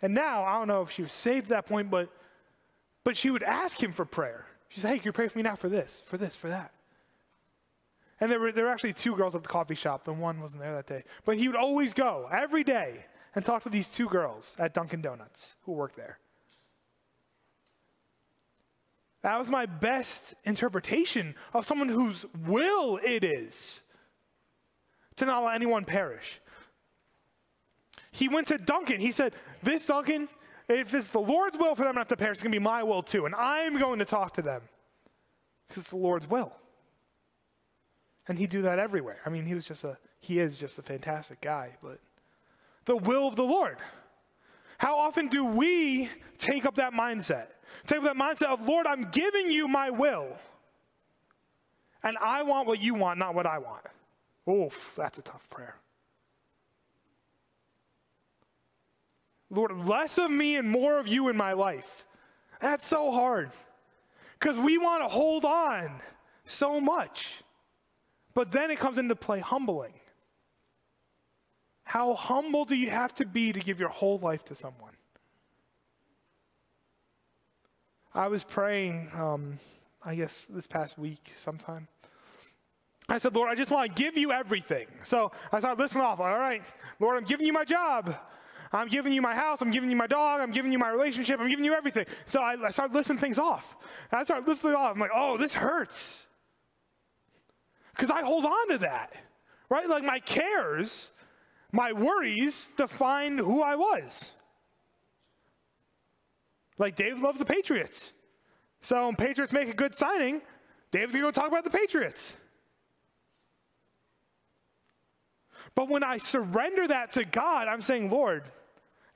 And 0.02 0.14
now, 0.14 0.44
I 0.44 0.58
don't 0.58 0.68
know 0.68 0.82
if 0.82 0.92
she 0.92 1.02
was 1.02 1.12
saved 1.12 1.46
at 1.46 1.50
that 1.50 1.66
point, 1.66 1.90
but, 1.90 2.10
but 3.04 3.16
she 3.18 3.32
would 3.32 3.44
ask 3.44 3.82
him 3.82 3.92
for 3.92 4.06
prayer. 4.06 4.46
She 4.70 4.80
said, 4.80 4.90
Hey, 4.90 4.98
can 5.00 5.08
you 5.08 5.12
pray 5.12 5.28
for 5.28 5.38
me 5.38 5.44
now 5.44 5.56
for 5.56 5.70
this, 5.70 6.04
for 6.08 6.18
this, 6.18 6.36
for 6.36 6.50
that? 6.50 6.72
And 8.22 8.32
there 8.32 8.40
were, 8.40 8.54
there 8.54 8.64
were 8.64 8.70
actually 8.70 8.94
two 8.94 9.16
girls 9.16 9.36
at 9.36 9.42
the 9.42 9.50
coffee 9.50 9.76
shop. 9.76 10.06
The 10.06 10.14
one 10.14 10.40
wasn't 10.40 10.62
there 10.62 10.74
that 10.76 10.88
day. 10.88 11.04
But 11.26 11.38
he 11.38 11.48
would 11.48 11.58
always 11.58 11.94
go 11.94 12.30
every 12.32 12.64
day 12.64 13.06
and 13.36 13.44
talk 13.46 13.64
to 13.64 13.70
these 13.70 13.88
two 13.88 14.08
girls 14.08 14.56
at 14.58 14.74
Dunkin' 14.74 15.02
Donuts 15.02 15.56
who 15.64 15.74
worked 15.74 15.98
there. 15.98 16.18
That 19.22 19.38
was 19.38 19.50
my 19.50 19.66
best 19.66 20.36
interpretation 20.44 21.36
of 21.54 21.66
someone 21.66 21.90
whose 21.90 22.26
will 22.46 23.00
it 23.04 23.24
is 23.24 23.82
to 25.18 25.26
not 25.26 25.44
let 25.44 25.56
anyone 25.56 25.84
perish. 25.84 26.40
He 28.12 28.30
went 28.30 28.48
to 28.48 28.58
Dunkin'. 28.58 29.02
He 29.02 29.12
said, 29.12 29.34
This 29.64 29.88
Dunkin', 29.88 30.30
if 30.70 30.94
it's 30.94 31.10
the 31.10 31.20
Lord's 31.20 31.58
will 31.58 31.76
for 31.76 31.84
them 31.84 31.96
not 31.96 32.08
to 32.10 32.18
perish, 32.18 32.36
it's 32.36 32.44
going 32.44 32.52
to 32.52 32.60
be 32.60 32.64
my 32.64 32.84
will 32.84 33.04
too. 33.04 33.26
And 33.26 33.36
I'm 33.36 33.78
going 33.78 34.00
to 34.00 34.06
talk 34.06 34.36
to 34.36 34.42
them 34.42 34.62
because 35.68 35.82
it's 35.82 35.90
the 35.90 35.98
Lord's 35.98 36.30
will. 36.30 36.54
And 38.28 38.40
he'd 38.40 38.50
do 38.50 38.62
that 38.64 38.80
everywhere. 38.80 39.20
I 39.26 39.30
mean, 39.30 39.46
he 39.46 39.54
was 39.54 39.66
just 39.66 39.84
a, 39.84 39.98
he 40.20 40.40
is 40.40 40.56
just 40.58 40.80
a 40.80 40.82
fantastic 40.82 41.42
guy, 41.42 41.72
but 41.84 42.00
the 42.86 42.96
will 42.96 43.28
of 43.28 43.36
the 43.36 43.44
Lord. 43.44 43.78
How 44.78 44.98
often 44.98 45.28
do 45.28 45.46
we 45.46 46.10
take 46.38 46.66
up 46.66 46.76
that 46.76 46.94
mindset? 46.94 47.48
Take 47.88 48.00
up 48.00 48.04
that 48.04 48.16
mindset 48.16 48.48
of, 48.48 48.68
Lord, 48.68 48.88
I'm 48.88 49.04
giving 49.12 49.52
you 49.52 49.68
my 49.68 49.90
will. 49.90 50.28
And 52.04 52.18
I 52.20 52.44
want 52.44 52.68
what 52.68 52.80
you 52.80 52.94
want, 52.94 53.20
not 53.20 53.34
what 53.34 53.48
I 53.48 53.58
want. 53.58 53.84
Oof, 54.48 54.94
that's 54.96 55.18
a 55.18 55.22
tough 55.22 55.50
prayer. 55.50 55.76
Lord, 59.50 59.72
less 59.88 60.18
of 60.18 60.30
me 60.30 60.56
and 60.56 60.70
more 60.70 61.00
of 61.00 61.08
you 61.08 61.30
in 61.30 61.38
my 61.38 61.54
life. 61.54 62.06
That's 62.60 62.88
so 62.88 63.12
hard. 63.12 63.52
Because 64.40 64.58
we 64.58 64.78
want 64.78 65.04
to 65.04 65.08
hold 65.08 65.46
on 65.46 66.02
so 66.44 66.80
much. 66.80 67.44
But 68.34 68.52
then 68.52 68.70
it 68.70 68.78
comes 68.80 68.98
into 68.98 69.16
play 69.16 69.40
humbling. 69.40 69.94
How 71.86 72.16
humble 72.16 72.66
do 72.66 72.76
you 72.76 72.90
have 72.90 73.14
to 73.16 73.26
be 73.26 73.54
to 73.54 73.60
give 73.60 73.80
your 73.80 73.90
whole 73.90 74.18
life 74.18 74.44
to 74.46 74.56
someone? 74.56 74.92
I 78.14 78.28
was 78.28 78.44
praying, 78.44 79.10
um, 79.14 79.60
I 80.04 80.16
guess 80.16 80.46
this 80.50 80.68
past 80.68 80.98
week 80.98 81.34
sometime. 81.38 81.88
I 83.08 83.20
said, 83.20 83.36
Lord, 83.36 83.50
I 83.50 83.56
just 83.56 83.72
want 83.72 83.96
to 83.96 84.04
give 84.04 84.18
you 84.18 84.32
everything. 84.32 84.88
So 85.04 85.32
I 85.52 85.60
started 85.60 85.80
listening 85.80 86.04
off. 86.04 86.20
All 86.20 86.38
right, 86.38 86.64
Lord, 87.00 87.18
I'm 87.18 87.24
giving 87.24 87.46
you 87.46 87.54
my 87.54 87.64
job. 87.64 88.16
I'm 88.74 88.88
giving 88.88 89.14
you 89.14 89.22
my 89.22 89.36
house. 89.36 89.62
I'm 89.62 89.72
giving 89.72 89.90
you 89.92 89.96
my 89.96 90.08
dog. 90.08 90.42
I'm 90.42 90.52
giving 90.52 90.72
you 90.72 90.80
my 90.80 90.90
relationship. 90.90 91.40
I'm 91.40 91.50
giving 91.50 91.64
you 91.64 91.74
everything. 91.74 92.08
So 92.26 92.42
I, 92.42 92.56
I 92.66 92.72
started 92.72 92.96
listing 92.96 93.18
things 93.18 93.38
off. 93.38 93.76
And 94.12 94.20
I 94.20 94.24
started 94.24 94.48
listing 94.48 94.74
off. 94.74 94.94
I'm 94.94 95.00
like, 95.00 95.12
oh, 95.14 95.38
this 95.38 95.54
hurts. 95.54 96.26
Because 97.96 98.10
I 98.10 98.24
hold 98.24 98.44
on 98.44 98.70
to 98.70 98.78
that, 98.80 99.14
right? 99.70 99.88
Like 99.88 100.04
my 100.04 100.20
cares 100.20 101.12
my 101.76 101.92
worries 101.92 102.70
defined 102.78 103.38
who 103.38 103.62
I 103.62 103.76
was. 103.76 104.32
Like 106.78 106.96
Dave 106.96 107.22
loves 107.22 107.38
the 107.38 107.46
Patriots. 107.46 108.14
So 108.82 109.06
when 109.06 109.16
Patriots 109.16 109.52
make 109.52 109.68
a 109.68 109.74
good 109.74 109.94
signing, 109.94 110.42
Dave's 110.92 111.14
gonna 111.14 111.26
go 111.26 111.32
talk 111.32 111.50
about 111.50 111.66
the 111.66 111.70
Patriots. 111.70 112.36
But 115.76 115.90
when 115.90 116.04
I 116.04 116.18
surrender 116.18 116.88
that 116.88 117.12
to 117.14 117.26
God, 117.26 117.68
I'm 117.68 117.82
saying, 117.82 118.10
Lord, 118.10 118.44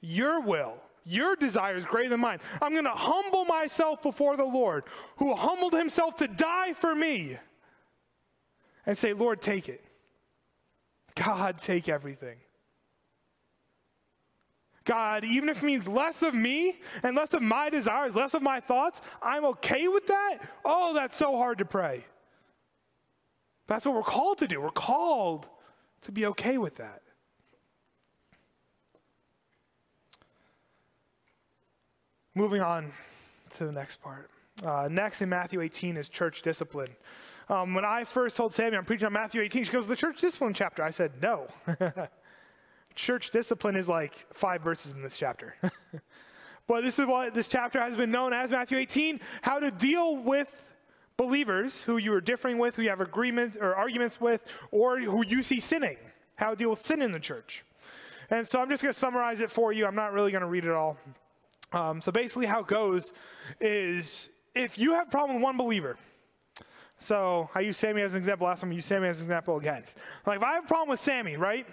your 0.02 0.41
will, 0.41 0.74
your 1.06 1.38
desire 1.38 1.78
is 1.78 1.86
greater 1.86 2.10
than 2.10 2.19
mine. 2.19 2.39
I'm 2.62 2.74
to 2.74 2.89
humble 2.89 3.45
myself 3.45 4.02
before 4.02 4.36
the 4.36 4.43
Lord, 4.43 4.84
who 5.17 5.34
humbled 5.34 5.74
himself 5.74 6.17
to 6.17 6.28
die 6.28 6.74
for 6.74 6.93
me, 6.93 7.38
and 8.86 8.98
say, 8.98 9.13
Lord, 9.13 9.41
take 9.41 9.69
it. 9.69 9.84
God, 11.15 11.60
take 11.60 11.88
everything. 11.88 12.38
God, 14.89 15.23
even 15.23 15.49
if 15.49 15.62
it 15.62 15.65
means 15.67 15.88
less 15.88 16.23
of 16.23 16.34
me 16.34 16.80
and 17.04 17.15
less 17.15 17.36
of 17.36 17.43
my 17.43 17.69
desires, 17.69 18.15
less 18.15 18.34
of 18.34 18.41
my 18.41 18.60
thoughts, 18.60 19.02
I'm 19.21 19.45
okay 19.45 19.88
with 19.88 20.08
that. 20.08 20.39
Oh, 20.65 20.95
that's 20.95 21.15
so 21.15 21.38
hard 21.38 21.60
to 21.60 21.65
pray. 21.65 22.06
That's 23.67 23.86
what 23.86 23.93
we're 23.93 24.02
called 24.02 24.39
to 24.39 24.47
do. 24.47 24.60
We're 24.60 24.71
called 24.71 25.47
to 26.02 26.12
be 26.12 26.25
okay 26.25 26.58
with 26.58 26.78
that. 26.78 27.04
Moving 32.34 32.62
on 32.62 32.91
to 33.58 33.67
the 33.67 33.71
next 33.71 34.02
part. 34.02 34.32
Uh, 34.65 34.88
next 34.89 35.21
in 35.21 35.30
Matthew 35.30 35.62
18 35.62 35.97
is 35.97 36.10
church 36.10 36.41
discipline. 36.41 36.89
Um, 37.47 37.75
when 37.75 37.86
I 37.86 38.06
first 38.06 38.38
told 38.38 38.54
Sammy 38.54 38.75
I'm 38.75 38.86
preaching 38.86 39.06
on 39.06 39.13
Matthew 39.13 39.41
18, 39.41 39.65
she 39.65 39.71
goes, 39.71 39.86
The 39.86 39.95
church 39.95 40.19
discipline 40.19 40.56
chapter. 40.56 40.84
I 40.84 40.89
said, 40.89 41.12
No. 41.21 41.47
church 43.00 43.32
discipline 43.32 43.76
is 43.76 43.88
like 43.88 44.14
five 44.34 44.62
verses 44.62 44.92
in 44.92 45.02
this 45.02 45.18
chapter. 45.18 45.56
but 46.68 46.84
this 46.84 47.00
is 47.00 47.06
what 47.06 47.34
this 47.34 47.48
chapter 47.48 47.80
has 47.80 47.96
been 47.96 48.12
known 48.12 48.34
as 48.34 48.52
Matthew 48.52 48.78
18 48.78 49.20
how 49.42 49.60
to 49.60 49.72
deal 49.72 50.18
with 50.18 50.50
believers 51.18 51.82
who 51.82 51.98
you 51.98 52.14
are 52.14 52.22
differing 52.22 52.58
with, 52.58 52.76
who 52.76 52.82
you 52.82 52.90
have 52.90 53.02
agreements 53.02 53.58
or 53.60 53.76
arguments 53.76 54.20
with, 54.20 54.46
or 54.72 55.00
who 55.00 55.26
you 55.26 55.44
see 55.44 55.60
sinning, 55.60 55.98
how 56.36 56.52
to 56.52 56.56
deal 56.56 56.70
with 56.70 56.86
sin 56.86 57.02
in 57.02 57.12
the 57.12 57.20
church. 57.20 57.64
And 58.30 58.48
so 58.48 58.60
I'm 58.60 58.70
just 58.70 58.84
going 58.84 58.94
to 58.94 59.00
summarize 59.00 59.42
it 59.42 59.50
for 59.50 59.74
you. 59.74 59.86
I'm 59.86 59.96
not 59.96 60.14
really 60.14 60.32
going 60.32 60.42
to 60.42 60.48
read 60.48 60.66
it 60.66 60.72
all. 60.72 60.98
Um, 61.72 62.02
so 62.02 62.12
basically, 62.12 62.46
how 62.46 62.62
it 62.62 62.68
goes 62.68 63.14
is 63.60 64.30
if 64.56 64.78
you 64.78 64.94
have 64.94 65.08
a 65.08 65.12
problem 65.12 65.38
with 65.38 65.44
one 65.44 65.58
believer, 65.58 65.98
so 67.00 67.50
I 67.56 67.62
use 67.62 67.78
Sammy 67.78 68.02
as 68.02 68.14
an 68.14 68.18
example. 68.18 68.48
Last 68.48 68.62
time 68.62 68.72
I 68.72 68.76
used 68.76 68.88
Sammy 68.88 69.08
as 69.08 69.20
an 69.20 69.26
example 69.26 69.58
again. 69.58 69.84
Like 70.26 70.38
if 70.38 70.44
I 70.44 70.56
have 70.56 70.66
a 70.66 70.68
problem 70.68 70.90
with 70.90 71.02
Sammy, 71.02 71.38
right? 71.38 71.66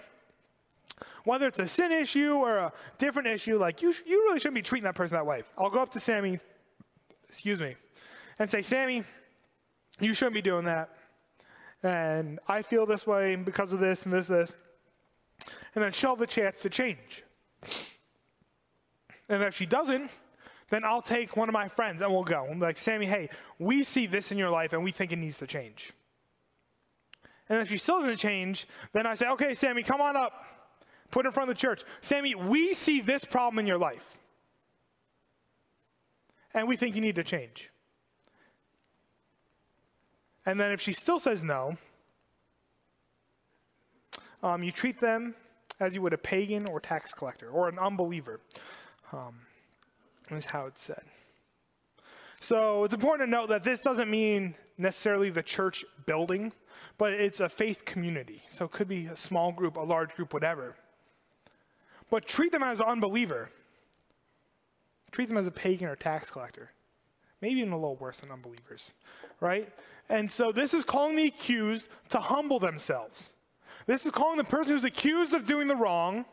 Whether 1.23 1.47
it's 1.47 1.59
a 1.59 1.67
sin 1.67 1.91
issue 1.91 2.33
or 2.33 2.57
a 2.57 2.73
different 2.97 3.27
issue, 3.27 3.57
like 3.57 3.81
you, 3.81 3.91
sh- 3.91 4.01
you 4.05 4.23
really 4.23 4.39
shouldn't 4.39 4.55
be 4.55 4.61
treating 4.61 4.85
that 4.85 4.95
person 4.95 5.15
that 5.15 5.25
way. 5.25 5.43
I'll 5.57 5.69
go 5.69 5.81
up 5.81 5.91
to 5.91 5.99
Sammy, 5.99 6.39
excuse 7.29 7.59
me, 7.59 7.75
and 8.39 8.49
say, 8.49 8.61
Sammy, 8.61 9.03
you 9.99 10.13
shouldn't 10.13 10.35
be 10.35 10.41
doing 10.41 10.65
that. 10.65 10.89
And 11.83 12.39
I 12.47 12.61
feel 12.61 12.85
this 12.85 13.05
way 13.05 13.35
because 13.35 13.73
of 13.73 13.79
this 13.79 14.03
and 14.03 14.13
this, 14.13 14.27
this. 14.27 14.53
And 15.75 15.83
then 15.83 15.91
she'll 15.91 16.11
have 16.11 16.19
the 16.19 16.27
chance 16.27 16.61
to 16.61 16.69
change. 16.69 17.23
And 19.29 19.43
if 19.43 19.55
she 19.55 19.65
doesn't, 19.65 20.09
then 20.69 20.83
I'll 20.83 21.01
take 21.01 21.37
one 21.37 21.49
of 21.49 21.53
my 21.53 21.67
friends 21.67 22.01
and 22.01 22.11
we'll 22.11 22.23
go. 22.23 22.47
I'm 22.49 22.59
like, 22.59 22.77
Sammy, 22.77 23.05
hey, 23.05 23.29
we 23.59 23.83
see 23.83 24.07
this 24.07 24.31
in 24.31 24.37
your 24.37 24.49
life 24.49 24.73
and 24.73 24.83
we 24.83 24.91
think 24.91 25.11
it 25.11 25.17
needs 25.17 25.37
to 25.39 25.47
change. 25.47 25.93
And 27.49 27.61
if 27.61 27.69
she 27.69 27.77
still 27.77 28.01
doesn't 28.01 28.17
change, 28.17 28.67
then 28.91 29.05
I 29.05 29.15
say, 29.15 29.27
okay, 29.27 29.53
Sammy, 29.53 29.83
come 29.83 30.01
on 30.01 30.17
up. 30.17 30.33
Put 31.11 31.25
in 31.25 31.31
front 31.31 31.49
of 31.49 31.55
the 31.55 31.59
church. 31.59 31.83
Sammy, 32.01 32.35
we 32.35 32.73
see 32.73 33.01
this 33.01 33.23
problem 33.23 33.59
in 33.59 33.67
your 33.67 33.77
life. 33.77 34.17
And 36.53 36.67
we 36.67 36.75
think 36.75 36.95
you 36.95 37.01
need 37.01 37.15
to 37.15 37.23
change. 37.23 37.69
And 40.45 40.59
then 40.59 40.71
if 40.71 40.81
she 40.81 40.93
still 40.93 41.19
says 41.19 41.43
no, 41.43 41.77
um, 44.43 44.63
you 44.63 44.71
treat 44.71 44.99
them 44.99 45.35
as 45.79 45.93
you 45.93 46.01
would 46.01 46.13
a 46.13 46.17
pagan 46.17 46.67
or 46.67 46.79
tax 46.79 47.13
collector 47.13 47.49
or 47.49 47.69
an 47.69 47.77
unbeliever. 47.77 48.39
Um, 49.13 49.35
is 50.31 50.45
how 50.45 50.65
it's 50.65 50.81
said. 50.81 51.03
So 52.41 52.83
it's 52.83 52.93
important 52.93 53.27
to 53.27 53.31
note 53.31 53.47
that 53.49 53.63
this 53.63 53.81
doesn't 53.81 54.09
mean 54.09 54.55
necessarily 54.77 55.29
the 55.29 55.41
church 55.41 55.85
building, 56.05 56.51
but 56.97 57.13
it's 57.13 57.39
a 57.39 57.47
faith 57.47 57.85
community. 57.85 58.43
So 58.49 58.65
it 58.65 58.71
could 58.71 58.89
be 58.89 59.05
a 59.05 59.15
small 59.15 59.53
group, 59.53 59.77
a 59.77 59.81
large 59.81 60.13
group, 60.15 60.33
whatever 60.33 60.75
but 62.09 62.27
treat 62.27 62.51
them 62.51 62.63
as 62.63 62.79
an 62.79 62.87
unbeliever. 62.87 63.49
Treat 65.11 65.29
them 65.29 65.37
as 65.37 65.47
a 65.47 65.51
pagan 65.51 65.87
or 65.87 65.95
tax 65.95 66.29
collector. 66.29 66.71
Maybe 67.41 67.59
even 67.59 67.73
a 67.73 67.77
little 67.77 67.95
worse 67.95 68.19
than 68.19 68.31
unbelievers, 68.31 68.91
right? 69.39 69.71
And 70.09 70.29
so 70.29 70.51
this 70.51 70.73
is 70.73 70.83
calling 70.83 71.15
the 71.15 71.25
accused 71.25 71.89
to 72.09 72.19
humble 72.19 72.59
themselves. 72.59 73.33
This 73.85 74.05
is 74.05 74.11
calling 74.11 74.37
the 74.37 74.43
person 74.43 74.73
who's 74.73 74.83
accused 74.83 75.33
of 75.33 75.45
doing 75.45 75.67
the 75.67 75.75
wrong 75.75 76.25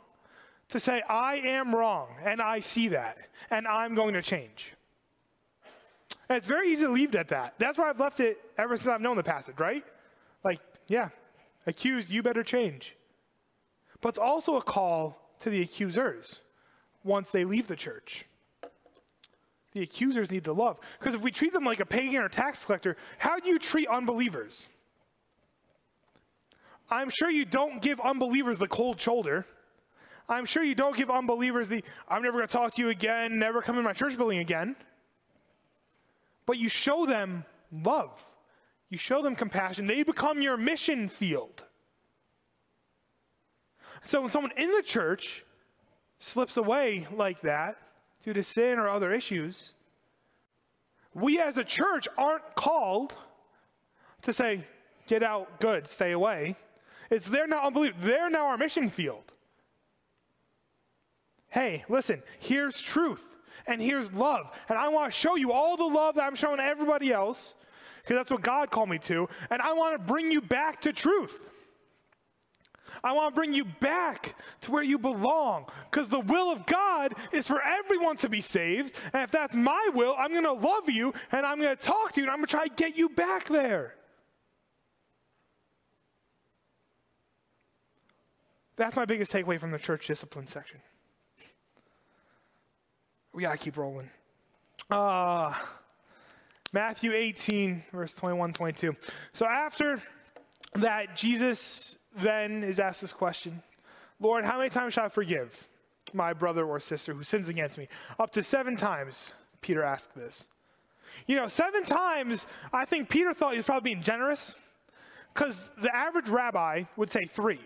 to 0.71 0.81
say, 0.81 1.03
I 1.09 1.37
am 1.37 1.75
wrong, 1.75 2.09
and 2.25 2.41
I 2.41 2.61
see 2.61 2.89
that, 2.89 3.19
and 3.51 3.67
I'm 3.69 3.95
going 3.95 4.15
to 4.15 4.23
change. 4.23 4.73
And 6.29 6.39
it's 6.39 6.49
very 6.49 6.73
easy 6.73 6.87
to 6.87 6.93
leave 6.93 7.11
it 7.11 7.17
at 7.17 7.29
that. 7.29 7.55
That's 7.59 7.77
why 7.77 7.91
I've 7.91 8.01
left 8.01 8.19
it 8.21 8.39
ever 8.57 8.77
since 8.77 8.89
I've 8.89 9.03
known 9.03 9.17
the 9.17 9.23
passage, 9.23 9.59
right? 9.59 9.85
Like, 10.43 10.61
yeah, 10.87 11.11
accused, 11.67 12.11
you 12.11 12.23
better 12.23 12.43
change. 12.43 12.97
But 14.01 14.11
it's 14.11 14.19
also 14.19 14.57
a 14.57 14.63
call 14.63 15.24
to 15.45 15.51
the 15.51 15.63
accusers 15.63 16.41
once 17.05 17.31
they 17.31 17.45
leave 17.45 17.69
the 17.69 17.77
church. 17.77 18.25
The 19.73 19.83
accusers 19.83 20.31
need 20.31 20.45
to 20.45 20.53
love. 20.53 20.79
Because 20.99 21.15
if 21.15 21.21
we 21.21 21.31
treat 21.31 21.53
them 21.53 21.65
like 21.65 21.81
a 21.81 21.87
pagan 21.87 22.23
or 22.23 22.29
tax 22.29 22.65
collector, 22.65 22.97
how 23.19 23.39
do 23.39 23.49
you 23.49 23.59
treat 23.59 23.87
unbelievers? 23.89 24.69
I'm 26.91 27.11
sure 27.11 27.29
you 27.29 27.45
don't 27.45 27.83
give 27.83 28.01
unbelievers 28.01 28.59
the 28.59 28.69
cold 28.69 29.01
shoulder. 29.01 29.45
I'm 30.29 30.47
sure 30.47 30.63
you 30.63 30.75
don't 30.75 30.97
give 30.97 31.11
unbelievers 31.11 31.69
the, 31.69 31.85
I'm 32.09 32.23
never 32.23 32.39
going 32.39 32.49
to 32.49 32.53
talk 32.53 32.75
to 32.75 32.83
you 32.83 32.89
again, 32.89 33.39
never 33.39 33.61
come 33.61 33.77
in 33.77 33.85
my 33.85 33.93
church 33.93 34.17
building 34.17 34.39
again. 34.39 34.77
But 36.47 36.57
you 36.57 36.69
show 36.71 37.05
them 37.05 37.45
love. 37.71 38.13
You 38.89 38.97
show 38.97 39.23
them 39.23 39.35
compassion. 39.35 39.87
They 39.87 40.05
become 40.05 40.41
your 40.41 40.57
mission 40.57 41.09
field. 41.09 41.65
So 44.05 44.21
when 44.21 44.31
someone 44.31 44.53
in 44.57 44.71
the 44.73 44.83
church 44.83 45.45
slips 46.19 46.57
away 46.57 47.07
like 47.13 47.41
that 47.43 47.77
due 48.23 48.33
to 48.33 48.43
sin 48.43 48.79
or 48.79 48.89
other 48.89 49.13
issues, 49.13 49.73
we 51.15 51.41
as 51.41 51.57
a 51.57 51.65
church 51.65 52.09
aren't 52.19 52.55
called 52.55 53.15
to 54.23 54.33
say, 54.33 54.65
get 55.07 55.23
out 55.23 55.61
good, 55.61 55.87
stay 55.87 56.13
away. 56.13 56.57
It's 57.11 57.29
they're 57.29 57.47
now 57.47 57.67
unbelievable. 57.67 58.07
They're 58.07 58.31
now 58.31 58.47
our 58.47 58.57
mission 58.57 58.89
field. 58.89 59.33
hey, 61.51 61.85
listen, 61.89 62.21
here's 62.41 62.81
truth 62.81 63.25
and 63.67 63.81
here's 63.81 64.13
love. 64.13 64.51
And 64.69 64.77
I 64.77 64.89
want 64.89 65.13
to 65.13 65.19
show 65.19 65.37
you 65.37 65.53
all 65.53 65.77
the 65.77 65.85
love 65.85 66.17
that 66.17 66.25
I'm 66.25 66.35
showing 66.35 66.61
everybody 66.61 67.13
else 67.13 67.55
because 68.03 68.17
that's 68.17 68.31
what 68.31 68.43
God 68.43 68.71
called 68.71 68.89
me 68.89 68.99
to. 69.01 69.29
And 69.51 69.63
I 69.63 69.73
want 69.73 69.95
to 69.95 70.05
bring 70.05 70.31
you 70.31 70.41
back 70.41 70.81
to 70.83 70.93
truth. 70.93 71.39
I 73.03 73.13
want 73.13 73.35
to 73.35 73.37
bring 73.37 73.55
you 73.55 73.65
back 73.65 74.37
to 74.63 74.71
where 74.71 74.83
you 74.83 74.99
belong 74.99 75.67
because 75.91 76.09
the 76.09 76.21
will 76.21 76.51
of 76.51 76.67
God 76.67 77.15
is 77.33 77.47
for 77.47 77.61
everyone 77.63 78.17
to 78.19 78.29
be 78.29 78.41
saved. 78.41 78.95
And 79.13 79.23
if 79.23 79.31
that's 79.31 79.55
my 79.55 79.91
will, 79.95 80.15
I'm 80.19 80.31
going 80.31 80.45
to 80.45 80.53
love 80.53 80.89
you 80.89 81.13
and 81.33 81.45
I'm 81.45 81.61
going 81.61 81.77
to 81.77 81.83
talk 81.83 82.13
to 82.13 82.21
you 82.21 82.27
and 82.27 82.31
I'm 82.31 82.39
going 82.39 82.47
to 82.47 82.51
try 82.51 82.69
to 82.69 82.75
get 82.75 82.97
you 82.97 83.09
back 83.09 83.49
there. 83.49 83.95
That's 88.77 88.97
my 88.97 89.05
biggest 89.05 89.33
takeaway 89.33 89.59
from 89.59 89.71
the 89.71 89.79
church 89.79 90.07
discipline 90.07 90.47
section. 90.47 90.81
We 93.33 93.43
got 93.43 93.53
to 93.53 93.59
keep 93.59 93.77
rolling. 93.77 94.11
Uh, 94.91 95.55
Matthew 96.73 97.13
18, 97.13 97.85
verse 97.93 98.15
21, 98.15 98.53
22. 98.53 98.97
So 99.33 99.47
after 99.47 100.01
that, 100.75 101.17
Jesus 101.17 101.97
then 102.23 102.63
is 102.63 102.79
asked 102.79 103.01
this 103.01 103.13
question 103.13 103.63
Lord, 104.21 104.45
how 104.45 104.59
many 104.59 104.71
times 104.71 104.95
shall 104.95 105.07
I 105.07 105.09
forgive 105.09 105.69
my 106.13 106.33
brother 106.33 106.65
or 106.65 106.79
sister 106.79 107.13
who 107.13 107.23
sins 107.23 107.49
against 107.49 107.79
me? 107.79 107.89
Up 108.19 108.31
to 108.33 108.43
seven 108.43 108.77
times, 108.77 109.29
Peter 109.61 109.83
asked 109.83 110.15
this. 110.15 110.47
You 111.27 111.37
know, 111.37 111.49
seven 111.49 111.85
times, 111.85 112.47
I 112.73 112.85
think 112.85 113.09
Peter 113.09 113.35
thought 113.35 113.53
he 113.53 113.59
was 113.59 113.67
probably 113.67 113.93
being 113.93 114.03
generous 114.03 114.55
because 115.33 115.71
the 115.81 115.95
average 115.95 116.29
rabbi 116.29 116.85
would 116.97 117.11
say 117.11 117.25
three. 117.27 117.61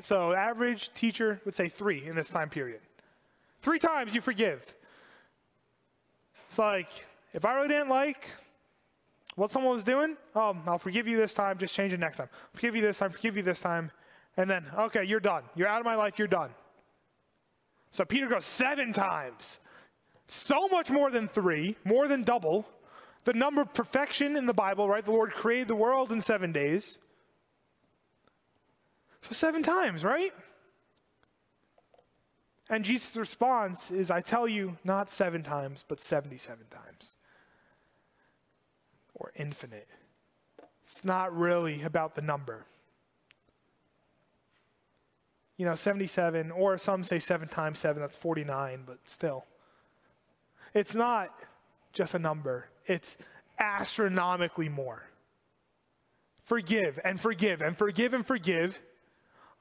So, 0.00 0.32
average 0.32 0.92
teacher 0.94 1.40
would 1.44 1.54
say 1.54 1.68
three 1.68 2.06
in 2.06 2.16
this 2.16 2.28
time 2.28 2.50
period. 2.50 2.80
Three 3.62 3.78
times 3.78 4.14
you 4.14 4.20
forgive. 4.20 4.74
It's 6.48 6.58
like, 6.58 6.88
if 7.32 7.44
I 7.44 7.54
really 7.54 7.68
didn't 7.68 7.88
like 7.88 8.28
what 9.36 9.50
someone 9.50 9.74
was 9.74 9.84
doing, 9.84 10.16
oh, 10.34 10.56
I'll 10.66 10.78
forgive 10.78 11.06
you 11.06 11.18
this 11.18 11.34
time, 11.34 11.58
just 11.58 11.74
change 11.74 11.92
it 11.92 12.00
next 12.00 12.16
time. 12.16 12.28
Forgive 12.54 12.74
you 12.74 12.82
this 12.82 12.98
time, 12.98 13.10
forgive 13.10 13.36
you 13.36 13.42
this 13.42 13.60
time. 13.60 13.90
And 14.36 14.50
then, 14.50 14.66
okay, 14.76 15.04
you're 15.04 15.20
done. 15.20 15.44
You're 15.54 15.68
out 15.68 15.80
of 15.80 15.84
my 15.84 15.94
life, 15.94 16.18
you're 16.18 16.26
done. 16.26 16.50
So 17.90 18.04
Peter 18.04 18.28
goes 18.28 18.44
seven 18.44 18.92
times. 18.92 19.58
So 20.26 20.68
much 20.68 20.90
more 20.90 21.10
than 21.10 21.28
three, 21.28 21.76
more 21.84 22.08
than 22.08 22.22
double. 22.22 22.66
The 23.24 23.34
number 23.34 23.62
of 23.62 23.74
perfection 23.74 24.36
in 24.36 24.46
the 24.46 24.54
Bible, 24.54 24.88
right? 24.88 25.04
The 25.04 25.12
Lord 25.12 25.32
created 25.32 25.68
the 25.68 25.76
world 25.76 26.12
in 26.12 26.20
seven 26.20 26.52
days. 26.52 26.98
So 29.20 29.34
seven 29.34 29.62
times, 29.62 30.04
right? 30.04 30.32
And 32.70 32.84
Jesus' 32.84 33.16
response 33.16 33.90
is, 33.90 34.10
I 34.10 34.20
tell 34.20 34.48
you, 34.48 34.78
not 34.82 35.10
seven 35.10 35.42
times, 35.42 35.84
but 35.86 36.00
77 36.00 36.66
times. 36.70 37.15
Or 39.16 39.32
infinite. 39.34 39.88
It's 40.84 41.04
not 41.04 41.36
really 41.36 41.82
about 41.82 42.14
the 42.14 42.22
number. 42.22 42.64
You 45.56 45.64
know, 45.66 45.74
77, 45.74 46.50
or 46.52 46.78
some 46.78 47.02
say 47.02 47.18
seven 47.18 47.48
times 47.48 47.78
seven, 47.78 48.00
that's 48.00 48.16
49, 48.16 48.82
but 48.86 48.98
still. 49.04 49.46
It's 50.74 50.94
not 50.94 51.30
just 51.92 52.14
a 52.14 52.18
number, 52.18 52.68
it's 52.86 53.16
astronomically 53.58 54.68
more. 54.68 55.02
Forgive 56.44 57.00
and 57.02 57.18
forgive 57.18 57.62
and 57.62 57.76
forgive 57.76 58.14
and 58.14 58.24
forgive 58.24 58.78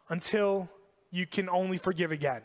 until 0.09 0.69
you 1.09 1.25
can 1.25 1.49
only 1.49 1.77
forgive 1.77 2.11
again. 2.11 2.41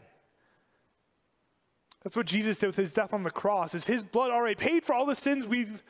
That's 2.02 2.16
what 2.16 2.26
Jesus 2.26 2.56
did 2.56 2.68
with 2.68 2.76
his 2.76 2.92
death 2.92 3.12
on 3.12 3.24
the 3.24 3.30
cross. 3.30 3.74
Is 3.74 3.84
his 3.84 4.04
blood 4.04 4.30
already 4.30 4.54
paid 4.54 4.84
for 4.84 4.94
all 4.94 5.04
the 5.04 5.14
sins 5.14 5.46
we've 5.46 5.82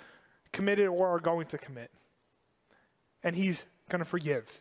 committed 0.52 0.88
or 0.88 1.08
are 1.08 1.20
going 1.20 1.46
to 1.48 1.58
commit. 1.58 1.90
And 3.22 3.36
he's 3.36 3.64
going 3.88 4.00
to 4.00 4.04
forgive. 4.04 4.60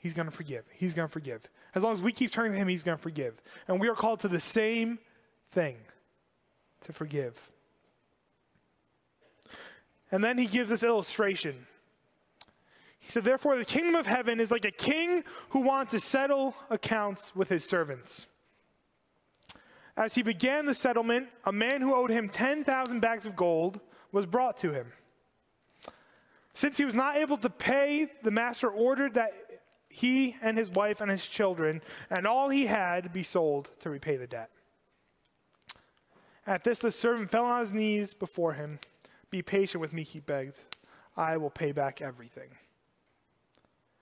He's 0.00 0.14
going 0.14 0.26
to 0.26 0.34
forgive. 0.34 0.64
He's 0.72 0.94
going 0.94 1.08
to 1.08 1.12
forgive. 1.12 1.42
As 1.74 1.82
long 1.82 1.92
as 1.92 2.02
we 2.02 2.12
keep 2.12 2.30
turning 2.30 2.52
to 2.52 2.58
him, 2.58 2.68
he's 2.68 2.82
going 2.82 2.96
to 2.96 3.02
forgive. 3.02 3.40
And 3.68 3.80
we 3.80 3.88
are 3.88 3.94
called 3.94 4.20
to 4.20 4.28
the 4.28 4.40
same 4.40 4.98
thing 5.50 5.76
to 6.82 6.92
forgive. 6.92 7.36
And 10.10 10.24
then 10.24 10.38
he 10.38 10.46
gives 10.46 10.70
this 10.70 10.82
illustration. 10.82 11.66
He 12.98 13.10
said, 13.10 13.24
Therefore, 13.24 13.56
the 13.58 13.64
kingdom 13.64 13.94
of 13.94 14.06
heaven 14.06 14.40
is 14.40 14.50
like 14.50 14.64
a 14.64 14.70
king 14.70 15.24
who 15.50 15.60
wants 15.60 15.92
to 15.92 16.00
settle 16.00 16.54
accounts 16.68 17.34
with 17.34 17.48
his 17.48 17.64
servants. 17.64 18.26
As 19.96 20.14
he 20.14 20.22
began 20.22 20.66
the 20.66 20.74
settlement, 20.74 21.28
a 21.44 21.52
man 21.52 21.82
who 21.82 21.94
owed 21.94 22.10
him 22.10 22.28
10,000 22.28 23.00
bags 23.00 23.26
of 23.26 23.36
gold 23.36 23.80
was 24.12 24.26
brought 24.26 24.56
to 24.58 24.72
him. 24.72 24.92
Since 26.54 26.78
he 26.78 26.84
was 26.84 26.94
not 26.94 27.16
able 27.16 27.36
to 27.38 27.50
pay, 27.50 28.08
the 28.22 28.30
master 28.30 28.68
ordered 28.68 29.14
that 29.14 29.32
he 29.88 30.36
and 30.40 30.56
his 30.56 30.70
wife 30.70 31.00
and 31.00 31.10
his 31.10 31.26
children 31.26 31.82
and 32.10 32.26
all 32.26 32.48
he 32.48 32.66
had 32.66 33.12
be 33.12 33.22
sold 33.22 33.70
to 33.80 33.90
repay 33.90 34.16
the 34.16 34.26
debt. 34.26 34.50
At 36.46 36.64
this, 36.64 36.78
the 36.78 36.90
servant 36.90 37.30
fell 37.30 37.44
on 37.44 37.60
his 37.60 37.72
knees 37.72 38.14
before 38.14 38.54
him. 38.54 38.78
Be 39.30 39.42
patient 39.42 39.80
with 39.80 39.92
me, 39.92 40.02
he 40.02 40.20
begged. 40.20 40.56
I 41.16 41.36
will 41.36 41.50
pay 41.50 41.72
back 41.72 42.00
everything. 42.00 42.50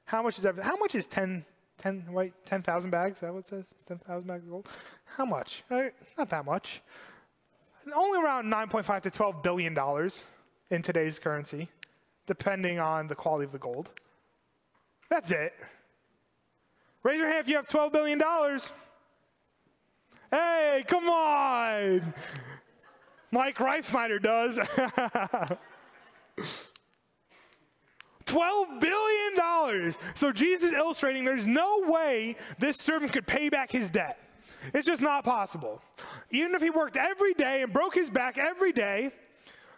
How 0.04 0.22
much 0.22 0.38
is 0.38 0.46
everything? 0.46 0.70
How 0.70 0.76
much 0.76 0.94
is 0.94 1.06
10, 1.06 1.44
10 1.78 2.06
right, 2.10 2.32
10,000 2.46 2.90
bags? 2.90 3.16
Is 3.16 3.20
that 3.20 3.32
what 3.32 3.40
it 3.40 3.46
says? 3.46 3.74
10,000 3.86 4.26
bags 4.26 4.44
of 4.44 4.50
gold? 4.50 4.68
How 5.16 5.26
much? 5.26 5.64
Uh, 5.70 5.84
not 6.16 6.30
that 6.30 6.44
much. 6.44 6.80
Only 7.94 8.18
around 8.18 8.46
9.5 8.46 9.02
to 9.02 9.10
12 9.10 9.42
billion 9.42 9.74
dollars 9.74 10.22
in 10.70 10.82
today's 10.82 11.18
currency, 11.18 11.68
depending 12.28 12.78
on 12.78 13.08
the 13.08 13.16
quality 13.16 13.44
of 13.46 13.52
the 13.52 13.58
gold. 13.58 13.90
That's 15.10 15.32
it. 15.32 15.54
Raise 17.02 17.18
your 17.18 17.26
hand 17.26 17.40
if 17.40 17.48
you 17.48 17.56
have 17.56 17.66
12 17.66 17.90
billion 17.92 18.18
dollars. 18.18 18.70
Hey, 20.30 20.84
come 20.86 21.08
on. 21.08 22.14
Mike 23.30 23.56
Reifsnyder 23.56 24.22
does. 24.22 24.58
$12 28.26 28.80
billion. 28.80 29.94
So 30.14 30.32
Jesus 30.32 30.74
illustrating 30.74 31.24
there's 31.24 31.46
no 31.46 31.82
way 31.86 32.36
this 32.58 32.76
servant 32.76 33.12
could 33.12 33.26
pay 33.26 33.48
back 33.48 33.72
his 33.72 33.88
debt. 33.88 34.18
It's 34.74 34.86
just 34.86 35.00
not 35.00 35.24
possible. 35.24 35.80
Even 36.30 36.54
if 36.54 36.60
he 36.60 36.68
worked 36.68 36.98
every 36.98 37.32
day 37.32 37.62
and 37.62 37.72
broke 37.72 37.94
his 37.94 38.10
back 38.10 38.36
every 38.36 38.72
day, 38.72 39.12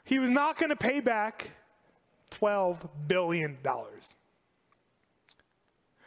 he 0.04 0.18
was 0.18 0.30
not 0.30 0.58
going 0.58 0.70
to 0.70 0.76
pay 0.76 0.98
back 0.98 1.50
$12 2.30 2.88
billion. 3.06 3.58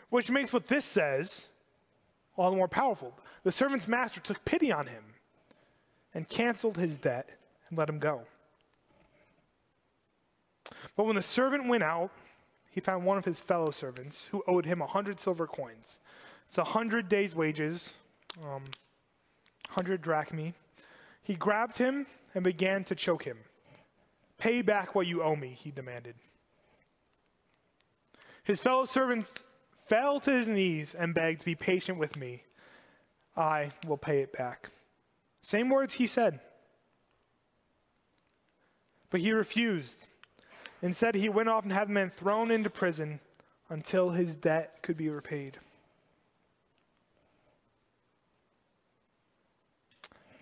Which 0.09 0.29
makes 0.29 0.53
what 0.53 0.67
this 0.67 0.85
says 0.85 1.47
all 2.35 2.51
the 2.51 2.57
more 2.57 2.67
powerful. 2.67 3.13
The 3.43 3.51
servant's 3.51 3.87
master 3.87 4.19
took 4.19 4.43
pity 4.45 4.71
on 4.71 4.87
him 4.87 5.03
and 6.13 6.27
canceled 6.27 6.77
his 6.77 6.97
debt 6.97 7.29
and 7.69 7.77
let 7.77 7.89
him 7.89 7.99
go. 7.99 8.21
But 10.95 11.05
when 11.05 11.15
the 11.15 11.21
servant 11.21 11.67
went 11.67 11.83
out, 11.83 12.11
he 12.71 12.79
found 12.79 13.05
one 13.05 13.17
of 13.17 13.25
his 13.25 13.39
fellow 13.39 13.71
servants 13.71 14.27
who 14.31 14.43
owed 14.47 14.65
him 14.65 14.81
a 14.81 14.87
hundred 14.87 15.19
silver 15.19 15.45
coins. 15.45 15.99
It's 16.47 16.57
a 16.57 16.63
hundred 16.63 17.09
days' 17.09 17.35
wages, 17.35 17.93
um, 18.43 18.63
hundred 19.69 20.01
drachmae. 20.01 20.53
He 21.21 21.35
grabbed 21.35 21.77
him 21.77 22.05
and 22.33 22.43
began 22.43 22.83
to 22.85 22.95
choke 22.95 23.23
him. 23.23 23.37
Pay 24.43 24.61
back 24.61 24.93
what 24.93 25.07
you 25.07 25.23
owe 25.23 25.37
me, 25.37 25.55
he 25.57 25.71
demanded. 25.71 26.15
His 28.43 28.59
fellow 28.59 28.83
servants 28.83 29.45
fell 29.87 30.19
to 30.19 30.33
his 30.33 30.49
knees 30.49 30.93
and 30.93 31.13
begged, 31.13 31.45
Be 31.45 31.55
patient 31.55 31.97
with 31.97 32.17
me. 32.17 32.43
I 33.37 33.71
will 33.87 33.95
pay 33.95 34.19
it 34.19 34.33
back. 34.33 34.69
Same 35.43 35.69
words 35.69 35.93
he 35.93 36.05
said. 36.05 36.41
But 39.09 39.21
he 39.21 39.31
refused. 39.31 40.07
Instead, 40.81 41.15
he 41.15 41.29
went 41.29 41.47
off 41.47 41.63
and 41.63 41.71
had 41.71 41.87
the 41.87 41.93
man 41.93 42.09
thrown 42.09 42.51
into 42.51 42.69
prison 42.69 43.21
until 43.69 44.09
his 44.09 44.35
debt 44.35 44.79
could 44.81 44.97
be 44.97 45.07
repaid. 45.07 45.57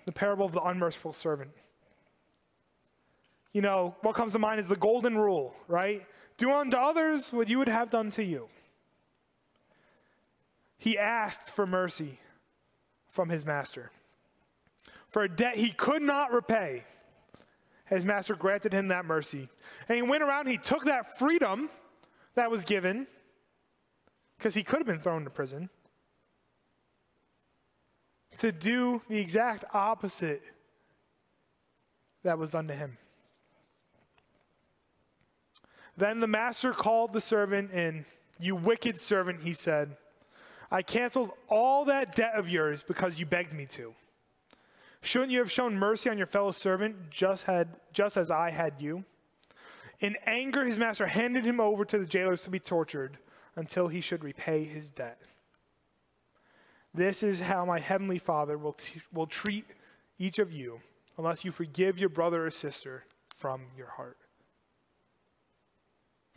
The 0.05 0.11
parable 0.11 0.47
of 0.47 0.53
the 0.53 0.63
unmerciful 0.63 1.13
servant. 1.13 1.51
You 3.53 3.61
know, 3.61 3.95
what 4.01 4.15
comes 4.15 4.33
to 4.33 4.39
mind 4.39 4.59
is 4.59 4.67
the 4.67 4.75
golden 4.75 5.17
rule, 5.17 5.53
right? 5.67 6.05
Do 6.37 6.51
unto 6.51 6.77
others 6.77 7.33
what 7.33 7.49
you 7.49 7.57
would 7.59 7.67
have 7.67 7.89
done 7.89 8.09
to 8.11 8.23
you. 8.23 8.47
He 10.77 10.97
asked 10.97 11.51
for 11.51 11.67
mercy 11.67 12.19
from 13.09 13.29
his 13.29 13.45
master. 13.45 13.91
For 15.09 15.23
a 15.23 15.29
debt 15.29 15.57
he 15.57 15.69
could 15.69 16.01
not 16.01 16.31
repay, 16.31 16.85
his 17.85 18.05
master 18.05 18.35
granted 18.35 18.73
him 18.73 18.87
that 18.87 19.05
mercy. 19.05 19.49
And 19.89 19.97
he 19.97 20.01
went 20.01 20.23
around, 20.23 20.47
he 20.47 20.57
took 20.57 20.85
that 20.85 21.19
freedom 21.19 21.69
that 22.35 22.49
was 22.49 22.63
given, 22.63 23.05
because 24.37 24.55
he 24.55 24.63
could 24.63 24.79
have 24.79 24.87
been 24.87 24.97
thrown 24.97 25.25
to 25.25 25.29
prison, 25.29 25.69
to 28.39 28.53
do 28.53 29.01
the 29.09 29.17
exact 29.17 29.65
opposite 29.73 30.41
that 32.23 32.39
was 32.39 32.51
done 32.51 32.69
to 32.69 32.73
him. 32.73 32.97
Then 35.97 36.19
the 36.19 36.27
master 36.27 36.71
called 36.71 37.13
the 37.13 37.21
servant 37.21 37.71
in. 37.71 38.05
You 38.39 38.55
wicked 38.55 38.99
servant, 38.99 39.41
he 39.43 39.53
said. 39.53 39.97
I 40.71 40.81
canceled 40.81 41.31
all 41.49 41.85
that 41.85 42.15
debt 42.15 42.33
of 42.35 42.49
yours 42.49 42.83
because 42.87 43.19
you 43.19 43.25
begged 43.25 43.53
me 43.53 43.65
to. 43.67 43.93
Shouldn't 45.01 45.31
you 45.31 45.39
have 45.39 45.51
shown 45.51 45.77
mercy 45.77 46.09
on 46.09 46.17
your 46.17 46.27
fellow 46.27 46.51
servant 46.51 47.09
just, 47.09 47.43
had, 47.43 47.69
just 47.91 48.17
as 48.17 48.31
I 48.31 48.51
had 48.51 48.75
you? 48.79 49.03
In 49.99 50.15
anger, 50.25 50.65
his 50.65 50.79
master 50.79 51.07
handed 51.07 51.45
him 51.45 51.59
over 51.59 51.85
to 51.85 51.99
the 51.99 52.05
jailers 52.05 52.43
to 52.43 52.49
be 52.49 52.59
tortured 52.59 53.17
until 53.55 53.87
he 53.87 54.01
should 54.01 54.23
repay 54.23 54.63
his 54.63 54.89
debt. 54.89 55.19
This 56.93 57.23
is 57.23 57.39
how 57.39 57.65
my 57.65 57.79
heavenly 57.79 58.17
Father 58.17 58.57
will, 58.57 58.73
t- 58.73 59.01
will 59.13 59.27
treat 59.27 59.65
each 60.19 60.39
of 60.39 60.51
you 60.51 60.81
unless 61.17 61.45
you 61.45 61.51
forgive 61.51 61.99
your 61.99 62.09
brother 62.09 62.45
or 62.45 62.51
sister 62.51 63.05
from 63.35 63.61
your 63.77 63.87
heart. 63.87 64.17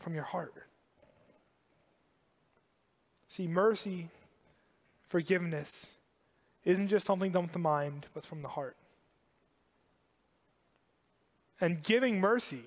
From 0.05 0.15
your 0.15 0.25
heart. 0.25 0.53
See, 3.27 3.49
mercy, 3.49 4.11
forgiveness, 5.09 5.87
isn't 6.67 6.89
just 6.89 7.07
something 7.07 7.33
done 7.33 7.45
with 7.45 7.53
the 7.53 7.59
mind, 7.59 8.05
but 8.13 8.27
from 8.27 8.43
the 8.43 8.49
heart. 8.49 8.77
And 11.59 11.83
giving 11.83 12.21
mercy 12.21 12.65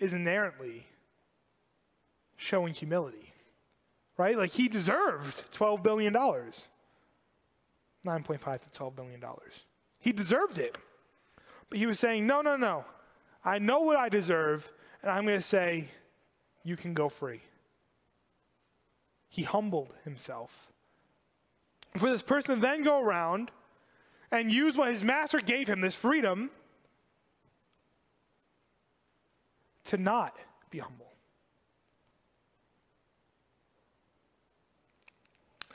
is 0.00 0.12
inherently 0.12 0.88
showing 2.36 2.74
humility, 2.74 3.32
right? 4.18 4.36
Like 4.36 4.50
he 4.50 4.66
deserved 4.66 5.44
$12 5.52 5.80
billion. 5.84 6.12
9.5 6.12 6.52
to 8.02 8.80
$12 8.80 8.96
billion. 8.96 9.22
He 10.00 10.10
deserved 10.10 10.58
it. 10.58 10.76
But 11.70 11.78
he 11.78 11.86
was 11.86 12.00
saying, 12.00 12.26
no, 12.26 12.40
no, 12.40 12.56
no. 12.56 12.84
I 13.44 13.60
know 13.60 13.78
what 13.82 13.96
I 13.96 14.08
deserve, 14.08 14.72
and 15.04 15.12
I'm 15.12 15.26
going 15.26 15.38
to 15.38 15.46
say, 15.46 15.90
you 16.64 16.76
can 16.76 16.94
go 16.94 17.10
free. 17.10 17.42
He 19.28 19.42
humbled 19.42 19.92
himself. 20.02 20.72
For 21.98 22.10
this 22.10 22.22
person 22.22 22.54
to 22.54 22.60
then 22.62 22.82
go 22.82 23.02
around 23.02 23.50
and 24.30 24.50
use 24.50 24.78
what 24.78 24.88
his 24.88 25.04
master 25.04 25.40
gave 25.40 25.68
him, 25.68 25.82
this 25.82 25.94
freedom, 25.94 26.50
to 29.84 29.98
not 29.98 30.34
be 30.70 30.78
humble. 30.78 31.12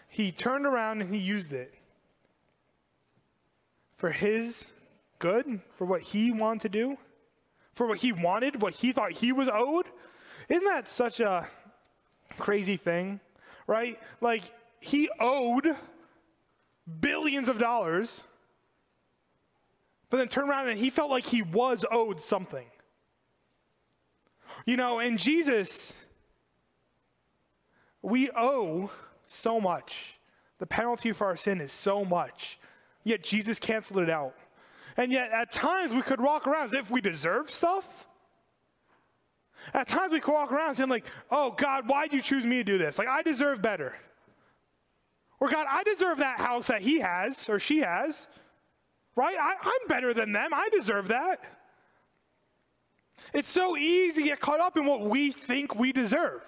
He 0.08 0.32
turned 0.32 0.66
around 0.66 1.02
and 1.02 1.14
he 1.14 1.22
used 1.22 1.54
it 1.54 1.76
for 3.96 4.12
his 4.12 4.66
good, 5.20 5.62
for 5.78 5.86
what 5.86 6.02
he 6.02 6.32
wanted 6.32 6.62
to 6.64 6.70
do, 6.70 6.98
for 7.80 7.88
what 7.88 8.00
he 8.00 8.12
wanted, 8.12 8.62
what 8.62 8.74
he 8.74 8.92
thought 8.92 9.14
he 9.14 9.32
was 9.32 9.48
owed. 9.48 9.86
Isn't 10.50 10.66
that 10.66 10.90
such 10.90 11.22
a 11.22 11.48
crazy 12.38 12.76
thing, 12.76 13.22
right? 13.68 13.98
Like, 14.20 14.44
he 14.82 15.10
owed 15.18 15.78
billions 17.00 17.48
of 17.48 17.58
dollars, 17.58 18.22
but 20.10 20.18
then 20.18 20.28
turned 20.28 20.50
around 20.50 20.68
and 20.68 20.78
he 20.78 20.90
felt 20.90 21.10
like 21.10 21.26
he 21.26 21.42
was 21.42 21.86
owed 21.90 22.20
something. 22.20 22.66
You 24.66 24.76
know, 24.76 25.00
in 25.00 25.16
Jesus, 25.16 25.94
we 28.02 28.30
owe 28.32 28.92
so 29.26 29.62
much. 29.62 30.20
The 30.58 30.66
penalty 30.66 31.14
for 31.14 31.28
our 31.28 31.38
sin 31.38 31.62
is 31.62 31.72
so 31.72 32.04
much. 32.04 32.60
Yet 33.06 33.24
Jesus 33.24 33.58
canceled 33.58 34.04
it 34.04 34.10
out. 34.10 34.36
And 35.00 35.14
yet, 35.14 35.32
at 35.32 35.54
times, 35.54 35.94
we 35.94 36.02
could 36.02 36.20
walk 36.20 36.46
around 36.46 36.66
as 36.66 36.74
if 36.74 36.92
we 36.92 37.00
deserve 37.00 37.50
stuff. 37.50 38.06
At 39.74 39.88
times, 39.88 40.12
we 40.12 40.20
could 40.20 40.34
walk 40.34 40.52
around 40.52 40.76
saying, 40.76 40.90
like, 40.90 41.06
oh, 41.32 41.52
God, 41.52 41.88
why'd 41.88 42.12
you 42.12 42.22
choose 42.22 42.46
me 42.46 42.58
to 42.58 42.66
do 42.66 42.78
this? 42.78 43.00
Like, 43.00 43.08
I 43.08 43.22
deserve 43.22 43.62
better. 43.62 43.96
Or, 45.40 45.48
God, 45.48 45.68
I 45.70 45.84
deserve 45.84 46.18
that 46.18 46.42
house 46.42 46.68
that 46.68 46.82
he 46.82 47.00
has 47.00 47.48
or 47.48 47.60
she 47.60 47.80
has. 47.80 48.28
Right? 49.16 49.38
I, 49.40 49.54
I'm 49.64 49.88
better 49.88 50.14
than 50.14 50.34
them. 50.34 50.54
I 50.54 50.68
deserve 50.70 51.08
that. 51.08 51.46
It's 53.34 53.50
so 53.50 53.78
easy 53.78 54.24
to 54.24 54.28
get 54.28 54.42
caught 54.42 54.60
up 54.60 54.76
in 54.76 54.86
what 54.86 55.00
we 55.00 55.32
think 55.32 55.76
we 55.76 55.94
deserve. 55.94 56.42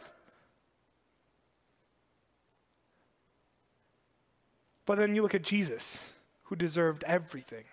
But 4.86 4.98
then 4.98 5.16
you 5.16 5.22
look 5.22 5.36
at 5.36 5.42
Jesus, 5.42 6.12
who 6.44 6.58
deserved 6.58 7.06
everything 7.06 7.64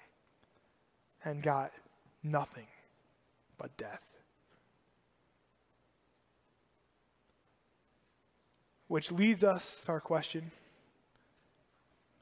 and 1.28 1.42
got 1.42 1.72
nothing 2.22 2.66
but 3.58 3.76
death. 3.76 4.02
Which 8.86 9.12
leads 9.12 9.44
us 9.44 9.84
to 9.84 9.92
our 9.92 10.00
question 10.00 10.50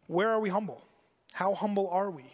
where 0.08 0.28
are 0.28 0.40
we 0.40 0.50
humble? 0.50 0.82
How 1.32 1.54
humble 1.54 1.88
are 1.88 2.10
we? 2.10 2.24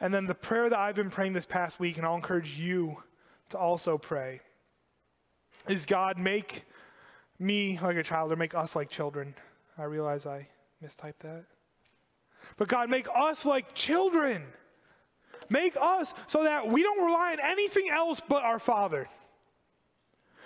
And 0.00 0.12
then 0.12 0.26
the 0.26 0.34
prayer 0.34 0.68
that 0.68 0.78
I've 0.78 0.94
been 0.94 1.10
praying 1.10 1.34
this 1.34 1.44
past 1.44 1.78
week, 1.78 1.98
and 1.98 2.06
I'll 2.06 2.14
encourage 2.14 2.58
you 2.58 3.02
to 3.50 3.58
also 3.58 3.98
pray, 3.98 4.40
is 5.68 5.84
God, 5.84 6.18
make 6.18 6.64
me 7.38 7.78
like 7.82 7.96
a 7.96 8.02
child 8.02 8.32
or 8.32 8.36
make 8.36 8.54
us 8.54 8.74
like 8.74 8.88
children. 8.88 9.34
I 9.76 9.84
realize 9.84 10.26
I 10.26 10.48
mistyped 10.82 11.20
that. 11.20 11.44
But 12.62 12.68
God, 12.68 12.90
make 12.90 13.08
us 13.12 13.44
like 13.44 13.74
children. 13.74 14.44
Make 15.50 15.76
us 15.80 16.14
so 16.28 16.44
that 16.44 16.68
we 16.68 16.84
don't 16.84 17.04
rely 17.04 17.32
on 17.32 17.40
anything 17.40 17.90
else 17.90 18.22
but 18.28 18.44
our 18.44 18.60
Father. 18.60 19.08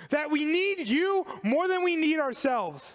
That 0.09 0.31
we 0.31 0.47
need 0.47 0.87
you 0.87 1.27
more 1.43 1.69
than 1.69 1.85
we 1.85 1.95
need 1.95 2.19
ourselves. 2.19 2.95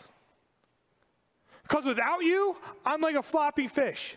Because 1.61 1.85
without 1.85 2.23
you, 2.23 2.57
I'm 2.83 2.99
like 2.99 3.13
a 3.13 3.21
floppy 3.21 3.67
fish. 3.67 4.15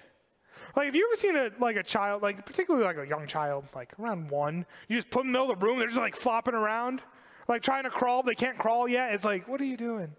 Like, 0.75 0.87
have 0.87 0.97
you 0.97 1.07
ever 1.13 1.21
seen 1.21 1.37
a 1.37 1.51
like 1.63 1.77
a 1.77 1.83
child, 1.83 2.23
like 2.23 2.47
particularly 2.47 2.87
like 2.87 2.97
a 2.97 3.07
young 3.07 3.27
child, 3.27 3.67
like 3.75 3.93
around 4.01 4.31
one, 4.31 4.65
you 4.89 4.97
just 4.97 5.11
put 5.11 5.19
them 5.19 5.27
in 5.27 5.33
the 5.35 5.39
middle 5.39 5.53
of 5.53 5.61
the 5.61 5.67
room, 5.67 5.79
they're 5.79 5.89
just 5.89 6.01
like 6.01 6.17
flopping 6.17 6.55
around, 6.55 7.03
like 7.47 7.61
trying 7.61 7.83
to 7.85 7.91
crawl, 7.91 8.23
they 8.23 8.35
can't 8.35 8.57
crawl 8.57 8.89
yet. 8.89 9.13
It's 9.13 9.27
like, 9.27 9.47
what 9.49 9.61
are 9.61 9.67
you 9.67 9.77
doing? 9.77 10.17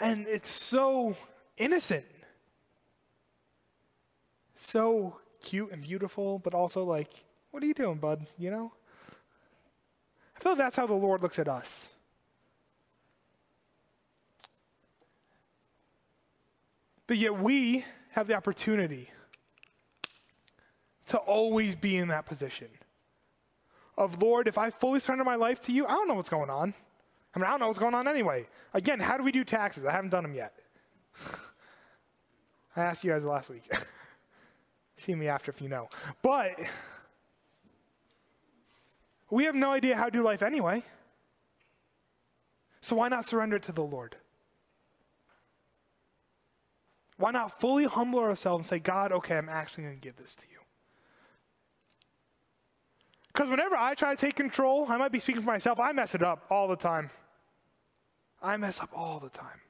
And 0.00 0.26
it's 0.26 0.50
so 0.50 1.16
innocent. 1.56 2.06
So 4.56 5.16
cute 5.42 5.70
and 5.72 5.82
beautiful, 5.82 6.38
but 6.38 6.54
also 6.54 6.84
like, 6.84 7.24
what 7.50 7.62
are 7.62 7.66
you 7.66 7.74
doing, 7.74 7.98
bud? 7.98 8.26
You 8.38 8.50
know? 8.50 8.72
I 10.36 10.40
feel 10.40 10.52
like 10.52 10.58
that's 10.58 10.76
how 10.76 10.86
the 10.86 10.94
Lord 10.94 11.22
looks 11.22 11.38
at 11.38 11.48
us. 11.48 11.88
But 17.06 17.16
yet 17.16 17.38
we 17.40 17.84
have 18.10 18.26
the 18.26 18.34
opportunity 18.34 19.10
to 21.06 21.16
always 21.16 21.74
be 21.74 21.96
in 21.96 22.08
that 22.08 22.26
position 22.26 22.68
of, 23.96 24.22
Lord, 24.22 24.46
if 24.46 24.58
I 24.58 24.70
fully 24.70 25.00
surrender 25.00 25.24
my 25.24 25.34
life 25.34 25.58
to 25.62 25.72
you, 25.72 25.86
I 25.86 25.90
don't 25.90 26.06
know 26.06 26.14
what's 26.14 26.28
going 26.28 26.50
on. 26.50 26.74
I 27.34 27.38
mean, 27.38 27.46
I 27.46 27.50
don't 27.50 27.60
know 27.60 27.66
what's 27.66 27.78
going 27.78 27.94
on 27.94 28.08
anyway. 28.08 28.46
Again, 28.74 29.00
how 29.00 29.16
do 29.16 29.22
we 29.22 29.32
do 29.32 29.44
taxes? 29.44 29.84
I 29.84 29.92
haven't 29.92 30.10
done 30.10 30.22
them 30.22 30.34
yet. 30.34 30.54
I 32.76 32.82
asked 32.82 33.04
you 33.04 33.10
guys 33.10 33.24
last 33.24 33.50
week. 33.50 33.70
See 34.96 35.14
me 35.14 35.28
after 35.28 35.50
if 35.50 35.60
you 35.60 35.68
know. 35.68 35.88
But 36.22 36.58
we 39.30 39.44
have 39.44 39.54
no 39.54 39.72
idea 39.72 39.96
how 39.96 40.06
to 40.06 40.10
do 40.10 40.22
life 40.22 40.42
anyway. 40.42 40.82
So 42.80 42.96
why 42.96 43.08
not 43.08 43.28
surrender 43.28 43.58
to 43.58 43.72
the 43.72 43.82
Lord? 43.82 44.16
Why 47.16 47.32
not 47.32 47.60
fully 47.60 47.84
humble 47.84 48.20
ourselves 48.20 48.62
and 48.62 48.66
say, 48.66 48.78
God, 48.78 49.12
okay, 49.12 49.36
I'm 49.36 49.48
actually 49.48 49.84
going 49.84 49.96
to 49.96 50.00
give 50.00 50.16
this 50.16 50.36
to 50.36 50.44
you? 50.50 50.57
Because 53.38 53.52
whenever 53.52 53.76
I 53.76 53.94
try 53.94 54.16
to 54.16 54.20
take 54.20 54.34
control, 54.34 54.86
I 54.88 54.96
might 54.96 55.12
be 55.12 55.20
speaking 55.20 55.42
for 55.42 55.46
myself, 55.52 55.78
I 55.78 55.92
mess 55.92 56.12
it 56.16 56.24
up 56.24 56.44
all 56.50 56.66
the 56.66 56.74
time. 56.74 57.08
I 58.42 58.56
mess 58.56 58.80
up 58.80 58.90
all 58.92 59.20
the 59.20 59.28
time. 59.28 59.60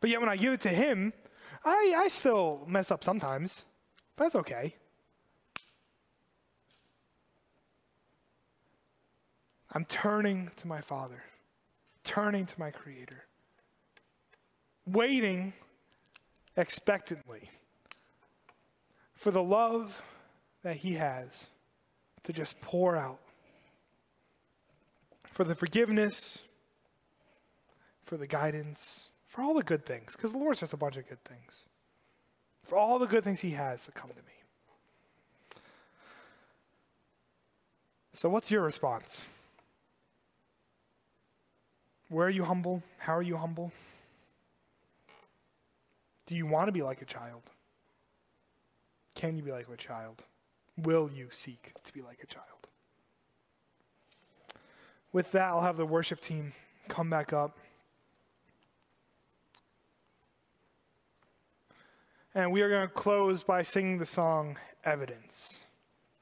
But 0.00 0.10
yet 0.10 0.18
when 0.18 0.28
I 0.28 0.34
give 0.34 0.52
it 0.52 0.60
to 0.62 0.70
Him, 0.70 1.12
I, 1.64 1.94
I 1.96 2.08
still 2.08 2.64
mess 2.66 2.90
up 2.90 3.04
sometimes. 3.04 3.64
That's 4.16 4.34
okay. 4.34 4.74
I'm 9.70 9.84
turning 9.84 10.50
to 10.56 10.66
my 10.66 10.80
Father, 10.80 11.22
turning 12.02 12.46
to 12.46 12.58
my 12.58 12.72
Creator 12.72 13.26
waiting 14.88 15.52
expectantly 16.56 17.48
for 19.14 19.30
the 19.30 19.42
love 19.42 20.02
that 20.64 20.76
He 20.78 20.94
has 20.94 21.48
to 22.24 22.32
just 22.32 22.60
pour 22.60 22.96
out 22.96 23.20
for 25.24 25.44
the 25.44 25.54
forgiveness, 25.54 26.42
for 28.04 28.16
the 28.16 28.26
guidance, 28.26 29.08
for 29.28 29.42
all 29.42 29.54
the 29.54 29.62
good 29.62 29.86
things, 29.86 30.12
because 30.12 30.32
the 30.32 30.38
Lord's 30.38 30.60
just 30.60 30.72
a 30.72 30.76
bunch 30.76 30.96
of 30.96 31.08
good 31.08 31.22
things. 31.24 31.62
For 32.62 32.76
all 32.76 32.98
the 32.98 33.06
good 33.06 33.22
things 33.22 33.40
He 33.40 33.50
has 33.50 33.84
to 33.84 33.92
come 33.92 34.10
to 34.10 34.16
me. 34.16 34.22
So, 38.14 38.28
what's 38.28 38.50
your 38.50 38.62
response? 38.62 39.26
Where 42.08 42.26
are 42.26 42.30
you 42.30 42.44
humble? 42.44 42.82
How 42.98 43.16
are 43.16 43.22
you 43.22 43.36
humble? 43.36 43.72
Do 46.26 46.36
you 46.36 46.46
want 46.46 46.68
to 46.68 46.72
be 46.72 46.82
like 46.82 47.02
a 47.02 47.04
child? 47.04 47.42
Can 49.14 49.36
you 49.36 49.42
be 49.42 49.52
like 49.52 49.66
a 49.72 49.76
child? 49.76 50.22
Will 50.76 51.10
you 51.12 51.28
seek 51.30 51.72
to 51.84 51.92
be 51.92 52.02
like 52.02 52.20
a 52.22 52.26
child? 52.26 52.46
With 55.12 55.30
that, 55.32 55.44
I'll 55.44 55.62
have 55.62 55.76
the 55.76 55.86
worship 55.86 56.20
team 56.20 56.52
come 56.88 57.08
back 57.08 57.32
up. 57.32 57.56
And 62.34 62.50
we 62.50 62.62
are 62.62 62.68
going 62.68 62.88
to 62.88 62.92
close 62.92 63.44
by 63.44 63.62
singing 63.62 63.98
the 63.98 64.06
song 64.06 64.58
Evidence. 64.84 65.60